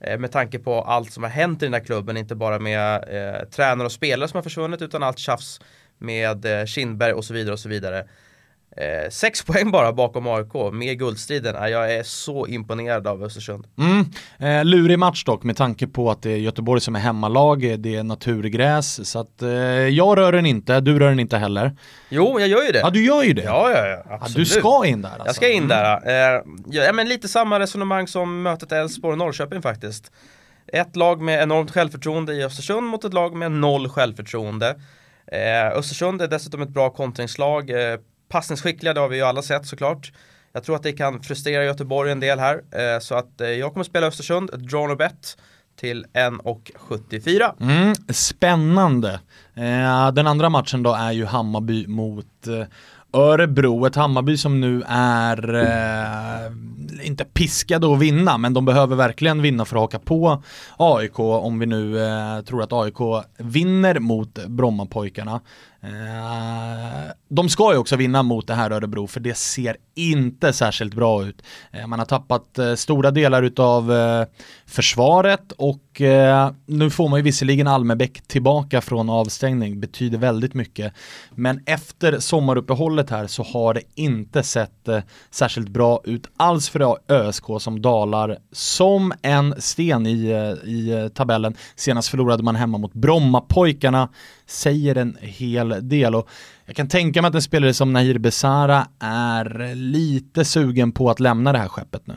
Eh, 0.00 0.18
med 0.18 0.32
tanke 0.32 0.58
på 0.58 0.82
allt 0.82 1.12
som 1.12 1.22
har 1.22 1.30
hänt 1.30 1.62
i 1.62 1.66
den 1.66 1.74
här 1.74 1.80
klubben, 1.80 2.16
inte 2.16 2.34
bara 2.34 2.58
med 2.58 2.94
eh, 2.94 3.48
tränare 3.48 3.86
och 3.86 3.92
spelare 3.92 4.28
som 4.28 4.36
har 4.36 4.42
försvunnit 4.42 4.82
utan 4.82 5.02
allt 5.02 5.18
tjafs 5.18 5.60
med 5.98 6.44
eh, 6.44 6.64
Kindberg 6.66 7.12
och 7.12 7.24
så 7.24 7.34
vidare 7.34 7.52
och 7.52 7.60
så 7.60 7.68
vidare. 7.68 8.08
Eh, 8.80 9.10
sex 9.10 9.42
poäng 9.46 9.70
bara 9.70 9.92
bakom 9.92 10.26
AIK 10.26 10.72
med 10.72 10.98
guldstriden. 10.98 11.56
Eh, 11.56 11.68
jag 11.68 11.94
är 11.94 12.02
så 12.02 12.46
imponerad 12.46 13.06
av 13.06 13.22
Östersund. 13.22 13.66
Mm. 13.78 14.04
Eh, 14.38 14.64
lurig 14.64 14.98
match 14.98 15.24
dock 15.24 15.42
med 15.42 15.56
tanke 15.56 15.86
på 15.86 16.10
att 16.10 16.22
det 16.22 16.30
är 16.30 16.36
Göteborg 16.36 16.80
som 16.80 16.96
är 16.96 17.00
hemmalag, 17.00 17.80
det 17.80 17.96
är 17.96 18.02
naturgräs. 18.02 19.10
Så 19.10 19.18
att 19.18 19.42
eh, 19.42 19.50
jag 19.88 20.18
rör 20.18 20.32
den 20.32 20.46
inte, 20.46 20.80
du 20.80 20.98
rör 20.98 21.08
den 21.08 21.20
inte 21.20 21.36
heller. 21.36 21.76
Jo, 22.08 22.40
jag 22.40 22.48
gör 22.48 22.62
ju 22.62 22.72
det. 22.72 22.78
Ja, 22.78 22.90
du 22.90 23.04
gör 23.04 23.22
ju 23.22 23.32
det. 23.32 23.42
Ja, 23.42 23.70
ja, 23.70 23.86
ja. 23.86 24.16
Absolut. 24.20 24.48
Ja, 24.48 24.54
du 24.54 24.60
ska 24.60 24.86
in 24.86 25.02
där 25.02 25.08
alltså. 25.08 25.26
Jag 25.26 25.34
ska 25.34 25.48
in 25.48 25.68
där. 25.68 25.96
Mm. 25.96 26.36
Eh, 26.36 26.84
ja, 26.84 26.92
men 26.92 27.08
lite 27.08 27.28
samma 27.28 27.60
resonemang 27.60 28.08
som 28.08 28.42
mötet 28.42 28.72
Elfsborg-Norrköping 28.72 29.62
faktiskt. 29.62 30.12
Ett 30.72 30.96
lag 30.96 31.20
med 31.20 31.42
enormt 31.42 31.70
självförtroende 31.70 32.34
i 32.34 32.44
Östersund 32.44 32.86
mot 32.86 33.04
ett 33.04 33.14
lag 33.14 33.36
med 33.36 33.52
noll 33.52 33.88
självförtroende. 33.88 34.76
Eh, 35.32 35.78
Östersund 35.78 36.22
är 36.22 36.28
dessutom 36.28 36.62
ett 36.62 36.68
bra 36.68 36.90
kontringslag. 36.90 37.70
Eh, 37.70 37.98
passningsskickliga, 38.30 38.94
det 38.94 39.00
har 39.00 39.08
vi 39.08 39.16
ju 39.16 39.22
alla 39.22 39.42
sett 39.42 39.66
såklart. 39.66 40.12
Jag 40.52 40.64
tror 40.64 40.76
att 40.76 40.82
det 40.82 40.92
kan 40.92 41.22
frustrera 41.22 41.64
Göteborg 41.64 42.12
en 42.12 42.20
del 42.20 42.38
här. 42.38 42.62
Eh, 42.70 43.00
så 43.00 43.14
att 43.14 43.40
eh, 43.40 43.48
jag 43.48 43.72
kommer 43.72 43.84
spela 43.84 44.06
Östersund, 44.06 44.50
draw 44.50 44.88
no 44.88 44.96
bet 44.96 45.36
till 45.80 46.06
1,74. 46.12 47.52
Mm, 47.60 47.94
spännande. 48.08 49.20
Eh, 49.54 50.12
den 50.12 50.26
andra 50.26 50.48
matchen 50.48 50.82
då 50.82 50.94
är 50.94 51.12
ju 51.12 51.24
Hammarby 51.24 51.86
mot 51.86 52.46
eh, 52.46 52.66
Örebro, 53.12 53.86
ett 53.86 53.96
Hammarby 53.96 54.36
som 54.36 54.60
nu 54.60 54.82
är 54.88 55.54
eh, 55.54 56.52
inte 57.06 57.24
piskade 57.24 57.92
att 57.92 57.98
vinna, 57.98 58.38
men 58.38 58.54
de 58.54 58.64
behöver 58.64 58.96
verkligen 58.96 59.42
vinna 59.42 59.64
för 59.64 59.76
att 59.76 59.80
haka 59.80 59.98
på 59.98 60.42
AIK 60.76 61.18
om 61.18 61.58
vi 61.58 61.66
nu 61.66 62.04
eh, 62.04 62.40
tror 62.40 62.62
att 62.62 62.72
AIK 62.72 63.26
vinner 63.38 63.98
mot 63.98 64.46
Brommapojkarna. 64.46 65.40
Eh, 65.82 67.12
de 67.28 67.48
ska 67.48 67.72
ju 67.72 67.78
också 67.78 67.96
vinna 67.96 68.22
mot 68.22 68.46
det 68.46 68.54
här 68.54 68.70
Örebro 68.70 69.06
för 69.06 69.20
det 69.20 69.34
ser 69.34 69.76
inte 69.94 70.52
särskilt 70.52 70.94
bra 70.94 71.24
ut. 71.24 71.42
Eh, 71.72 71.86
man 71.86 71.98
har 71.98 72.06
tappat 72.06 72.58
eh, 72.58 72.74
stora 72.74 73.10
delar 73.10 73.42
utav 73.42 73.92
försvaret 74.66 75.52
och 75.52 75.80
nu 76.66 76.90
får 76.90 77.08
man 77.08 77.18
ju 77.18 77.22
visserligen 77.22 77.66
Almebäck 77.66 78.20
tillbaka 78.26 78.80
från 78.80 79.10
avstängning, 79.10 79.80
betyder 79.80 80.18
väldigt 80.18 80.54
mycket. 80.54 80.92
Men 81.30 81.62
efter 81.66 82.18
sommaruppehållet 82.18 83.10
här 83.10 83.26
så 83.26 83.42
har 83.42 83.74
det 83.74 83.82
inte 83.94 84.42
sett 84.42 84.88
särskilt 85.30 85.68
bra 85.68 86.00
ut 86.04 86.26
alls 86.36 86.68
för 86.68 86.96
ÖSK 87.08 87.44
som 87.58 87.82
dalar 87.82 88.38
som 88.52 89.12
en 89.22 89.54
sten 89.58 90.06
i, 90.06 90.30
i 90.64 91.10
tabellen. 91.14 91.56
Senast 91.76 92.08
förlorade 92.08 92.42
man 92.42 92.56
hemma 92.56 92.78
mot 92.78 92.92
Brommapojkarna 92.92 94.08
säger 94.50 94.94
en 94.94 95.18
hel 95.20 95.88
del. 95.88 96.14
Och 96.14 96.28
jag 96.66 96.76
kan 96.76 96.88
tänka 96.88 97.22
mig 97.22 97.28
att 97.28 97.34
en 97.34 97.42
spelare 97.42 97.74
som 97.74 97.92
Nahir 97.92 98.18
Besara 98.18 98.86
är 99.00 99.74
lite 99.74 100.44
sugen 100.44 100.92
på 100.92 101.10
att 101.10 101.20
lämna 101.20 101.52
det 101.52 101.58
här 101.58 101.68
skeppet 101.68 102.06
nu. 102.06 102.14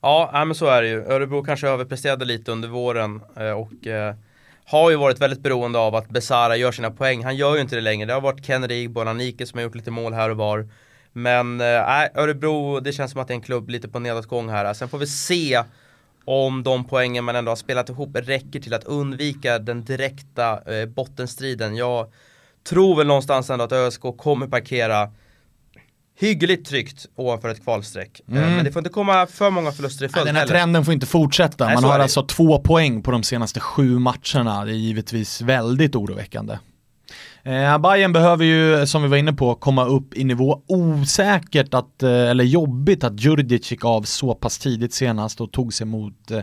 Ja, 0.00 0.44
men 0.46 0.54
så 0.54 0.66
är 0.66 0.82
det 0.82 0.88
ju. 0.88 1.04
Örebro 1.04 1.42
kanske 1.42 1.68
överpresterade 1.68 2.24
lite 2.24 2.52
under 2.52 2.68
våren 2.68 3.20
eh, 3.36 3.50
och 3.50 3.86
eh, 3.86 4.14
har 4.64 4.90
ju 4.90 4.96
varit 4.96 5.20
väldigt 5.20 5.40
beroende 5.40 5.78
av 5.78 5.94
att 5.94 6.08
Besara 6.08 6.56
gör 6.56 6.72
sina 6.72 6.90
poäng. 6.90 7.24
Han 7.24 7.36
gör 7.36 7.54
ju 7.54 7.60
inte 7.60 7.74
det 7.74 7.80
längre. 7.80 8.06
Det 8.06 8.12
har 8.12 8.20
varit 8.20 8.46
Kenrig, 8.46 8.90
Bonanike 8.90 9.46
som 9.46 9.58
har 9.58 9.64
gjort 9.64 9.74
lite 9.74 9.90
mål 9.90 10.12
här 10.12 10.30
och 10.30 10.36
var. 10.36 10.68
Men 11.12 11.60
äh, 11.60 11.66
Örebro, 12.14 12.80
det 12.80 12.92
känns 12.92 13.12
som 13.12 13.20
att 13.20 13.28
det 13.28 13.32
är 13.32 13.36
en 13.36 13.42
klubb 13.42 13.70
lite 13.70 13.88
på 13.88 13.98
nedåtgång 13.98 14.48
här. 14.48 14.74
Sen 14.74 14.88
får 14.88 14.98
vi 14.98 15.06
se 15.06 15.62
om 16.26 16.62
de 16.62 16.84
poängen 16.84 17.24
man 17.24 17.36
ändå 17.36 17.50
har 17.50 17.56
spelat 17.56 17.88
ihop 17.88 18.10
räcker 18.14 18.60
till 18.60 18.74
att 18.74 18.84
undvika 18.84 19.58
den 19.58 19.84
direkta 19.84 20.72
eh, 20.72 20.86
bottenstriden. 20.86 21.76
Jag 21.76 22.12
tror 22.68 22.96
väl 22.96 23.06
någonstans 23.06 23.50
ändå 23.50 23.64
att 23.64 23.72
ÖSK 23.72 24.00
kommer 24.16 24.46
parkera 24.46 25.10
hyggligt 26.18 26.68
tryggt 26.68 27.06
ovanför 27.16 27.48
ett 27.48 27.64
kvalstreck. 27.64 28.20
Eh, 28.28 28.36
mm. 28.36 28.56
Men 28.56 28.64
det 28.64 28.72
får 28.72 28.80
inte 28.80 28.90
komma 28.90 29.26
för 29.26 29.50
många 29.50 29.72
förluster 29.72 30.04
i 30.04 30.08
följd 30.08 30.26
Den 30.26 30.34
här 30.34 30.42
heller. 30.42 30.54
trenden 30.54 30.84
får 30.84 30.94
inte 30.94 31.06
fortsätta. 31.06 31.74
Man 31.74 31.84
har 31.84 31.98
alltså 31.98 32.22
två 32.22 32.60
poäng 32.60 33.02
på 33.02 33.10
de 33.10 33.22
senaste 33.22 33.60
sju 33.60 33.98
matcherna. 33.98 34.64
Det 34.64 34.70
är 34.70 34.74
givetvis 34.74 35.40
väldigt 35.40 35.96
oroväckande. 35.96 36.58
Eh, 37.46 37.78
Bayern 37.78 38.12
behöver 38.12 38.44
ju, 38.44 38.86
som 38.86 39.02
vi 39.02 39.08
var 39.08 39.16
inne 39.16 39.32
på, 39.32 39.54
komma 39.54 39.84
upp 39.84 40.14
i 40.14 40.24
nivå. 40.24 40.62
Osäkert 40.66 41.74
att, 41.74 42.02
eh, 42.02 42.10
eller 42.10 42.44
jobbigt 42.44 43.04
att 43.04 43.20
Djurdjic 43.20 43.70
gick 43.70 43.84
av 43.84 44.02
så 44.02 44.34
pass 44.34 44.58
tidigt 44.58 44.94
senast 44.94 45.40
och 45.40 45.52
tog 45.52 45.74
sig 45.74 45.86
mot 45.86 46.30
eh, 46.30 46.40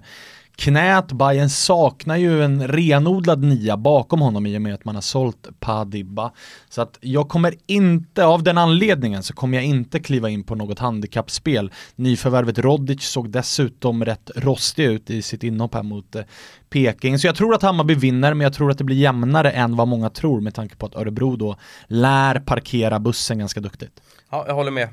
knät. 0.55 1.11
Bayern 1.11 1.49
saknar 1.49 2.17
ju 2.17 2.43
en 2.43 2.67
renodlad 2.67 3.43
nia 3.43 3.77
bakom 3.77 4.21
honom 4.21 4.45
i 4.45 4.57
och 4.57 4.61
med 4.61 4.73
att 4.73 4.85
man 4.85 4.95
har 4.95 5.01
sålt 5.01 5.47
Padibba. 5.59 6.31
Så 6.69 6.81
att 6.81 6.97
jag 7.01 7.29
kommer 7.29 7.55
inte, 7.65 8.25
av 8.25 8.43
den 8.43 8.57
anledningen 8.57 9.23
så 9.23 9.33
kommer 9.33 9.57
jag 9.57 9.65
inte 9.65 9.99
kliva 9.99 10.29
in 10.29 10.43
på 10.43 10.55
något 10.55 10.79
handikappspel. 10.79 11.71
Nyförvärvet 11.95 12.59
Rodic 12.59 13.03
såg 13.03 13.29
dessutom 13.29 14.05
rätt 14.05 14.31
rostig 14.35 14.85
ut 14.85 15.09
i 15.09 15.21
sitt 15.21 15.43
inhopp 15.43 15.73
här 15.73 15.83
mot 15.83 16.15
eh, 16.15 16.23
Peking. 16.69 17.19
Så 17.19 17.27
jag 17.27 17.35
tror 17.35 17.53
att 17.53 17.61
Hammarby 17.61 17.95
vinner, 17.95 18.33
men 18.33 18.43
jag 18.45 18.53
tror 18.53 18.71
att 18.71 18.77
det 18.77 18.83
blir 18.83 18.97
jämnare 18.97 19.51
än 19.51 19.75
vad 19.75 19.87
många 19.87 20.09
tror 20.09 20.41
med 20.41 20.53
tanke 20.53 20.75
på 20.75 20.85
att 20.85 20.95
Örebro 20.95 21.35
då 21.35 21.55
lär 21.87 22.39
parkera 22.39 22.99
bussen 22.99 23.39
ganska 23.39 23.59
duktigt. 23.59 24.01
Ja, 24.29 24.45
jag 24.47 24.55
håller 24.55 24.71
med. 24.71 24.89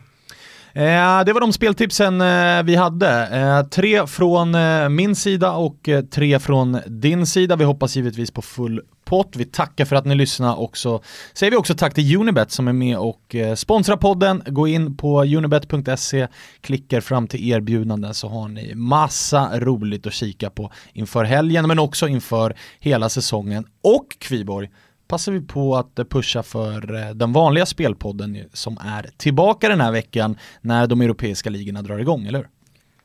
Eh, 0.75 1.25
det 1.25 1.33
var 1.33 1.41
de 1.41 1.53
speltipsen 1.53 2.21
eh, 2.21 2.63
vi 2.63 2.77
hade. 2.77 3.27
Eh, 3.27 3.69
tre 3.69 4.07
från 4.07 4.55
eh, 4.55 4.89
min 4.89 5.17
sida 5.17 5.53
och 5.53 5.89
eh, 5.89 6.05
tre 6.05 6.39
från 6.39 6.79
din 6.87 7.27
sida. 7.27 7.57
Vi 7.57 7.65
hoppas 7.65 7.97
givetvis 7.97 8.31
på 8.31 8.43
full 8.43 8.81
pott. 9.05 9.37
Vi 9.37 9.45
tackar 9.45 9.85
för 9.85 9.97
att 9.97 10.05
ni 10.05 10.15
lyssnar 10.15 10.61
och 10.61 10.77
så 10.77 11.03
säger 11.33 11.51
vi 11.51 11.57
också 11.57 11.75
tack 11.75 11.95
till 11.95 12.17
Unibet 12.17 12.51
som 12.51 12.69
är 12.69 12.73
med 12.73 12.99
och 12.99 13.35
eh, 13.35 13.55
sponsrar 13.55 13.97
podden. 13.97 14.43
Gå 14.47 14.69
in 14.69 14.97
på 14.97 15.23
unibet.se, 15.23 16.29
klickar 16.61 17.01
fram 17.01 17.27
till 17.27 17.49
erbjudanden 17.49 18.15
så 18.15 18.29
har 18.29 18.49
ni 18.49 18.75
massa 18.75 19.61
roligt 19.61 20.07
att 20.07 20.13
kika 20.13 20.51
på 20.51 20.73
inför 20.93 21.25
helgen 21.25 21.69
men 21.69 21.79
också 21.79 22.09
inför 22.09 22.57
hela 22.81 23.09
säsongen. 23.09 23.65
Och 23.83 24.07
Kviborg, 24.19 24.69
passar 25.11 25.33
vi 25.33 25.41
på 25.41 25.77
att 25.77 26.09
pusha 26.11 26.43
för 26.43 26.95
eh, 26.95 27.11
den 27.15 27.33
vanliga 27.33 27.67
spelpodden 27.67 28.45
som 28.53 28.79
är 28.81 29.11
tillbaka 29.17 29.69
den 29.69 29.81
här 29.81 29.93
veckan 29.93 30.37
när 30.61 30.87
de 30.87 31.01
europeiska 31.01 31.51
ligorna 31.51 31.83
drar 31.83 31.99
igång, 31.99 32.27
eller 32.27 32.39
hur? 32.39 32.49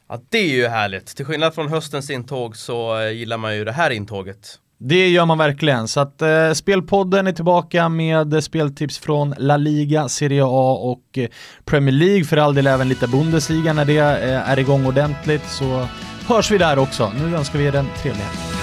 Ja, 0.09 0.21
det 0.29 0.37
är 0.37 0.55
ju 0.55 0.67
härligt. 0.67 1.05
Till 1.07 1.25
skillnad 1.25 1.55
från 1.55 1.69
höstens 1.69 2.09
intåg 2.09 2.57
så 2.57 2.99
eh, 2.99 3.11
gillar 3.11 3.37
man 3.37 3.55
ju 3.55 3.65
det 3.65 3.71
här 3.71 3.91
intåget. 3.91 4.59
Det 4.77 5.09
gör 5.09 5.25
man 5.25 5.37
verkligen, 5.37 5.87
så 5.87 5.99
att 5.99 6.21
eh, 6.21 6.51
Spelpodden 6.53 7.27
är 7.27 7.31
tillbaka 7.31 7.89
med 7.89 8.43
speltips 8.43 8.97
från 8.97 9.35
La 9.37 9.57
Liga, 9.57 10.09
Serie 10.09 10.43
A 10.45 10.73
och 10.81 11.17
eh, 11.17 11.27
Premier 11.65 11.95
League, 11.95 12.23
för 12.23 12.37
all 12.37 12.55
del 12.55 12.67
även 12.67 12.89
lite 12.89 13.07
Bundesliga 13.07 13.73
när 13.73 13.85
det 13.85 13.97
eh, 13.97 14.49
är 14.49 14.59
igång 14.59 14.85
ordentligt, 14.85 15.45
så 15.49 15.87
hörs 16.27 16.51
vi 16.51 16.57
där 16.57 16.79
också. 16.79 17.11
Nu 17.19 17.35
önskar 17.35 17.59
vi 17.59 17.65
er 17.65 17.75
en 17.75 17.87
trevlig 18.01 18.23
helg. 18.23 18.54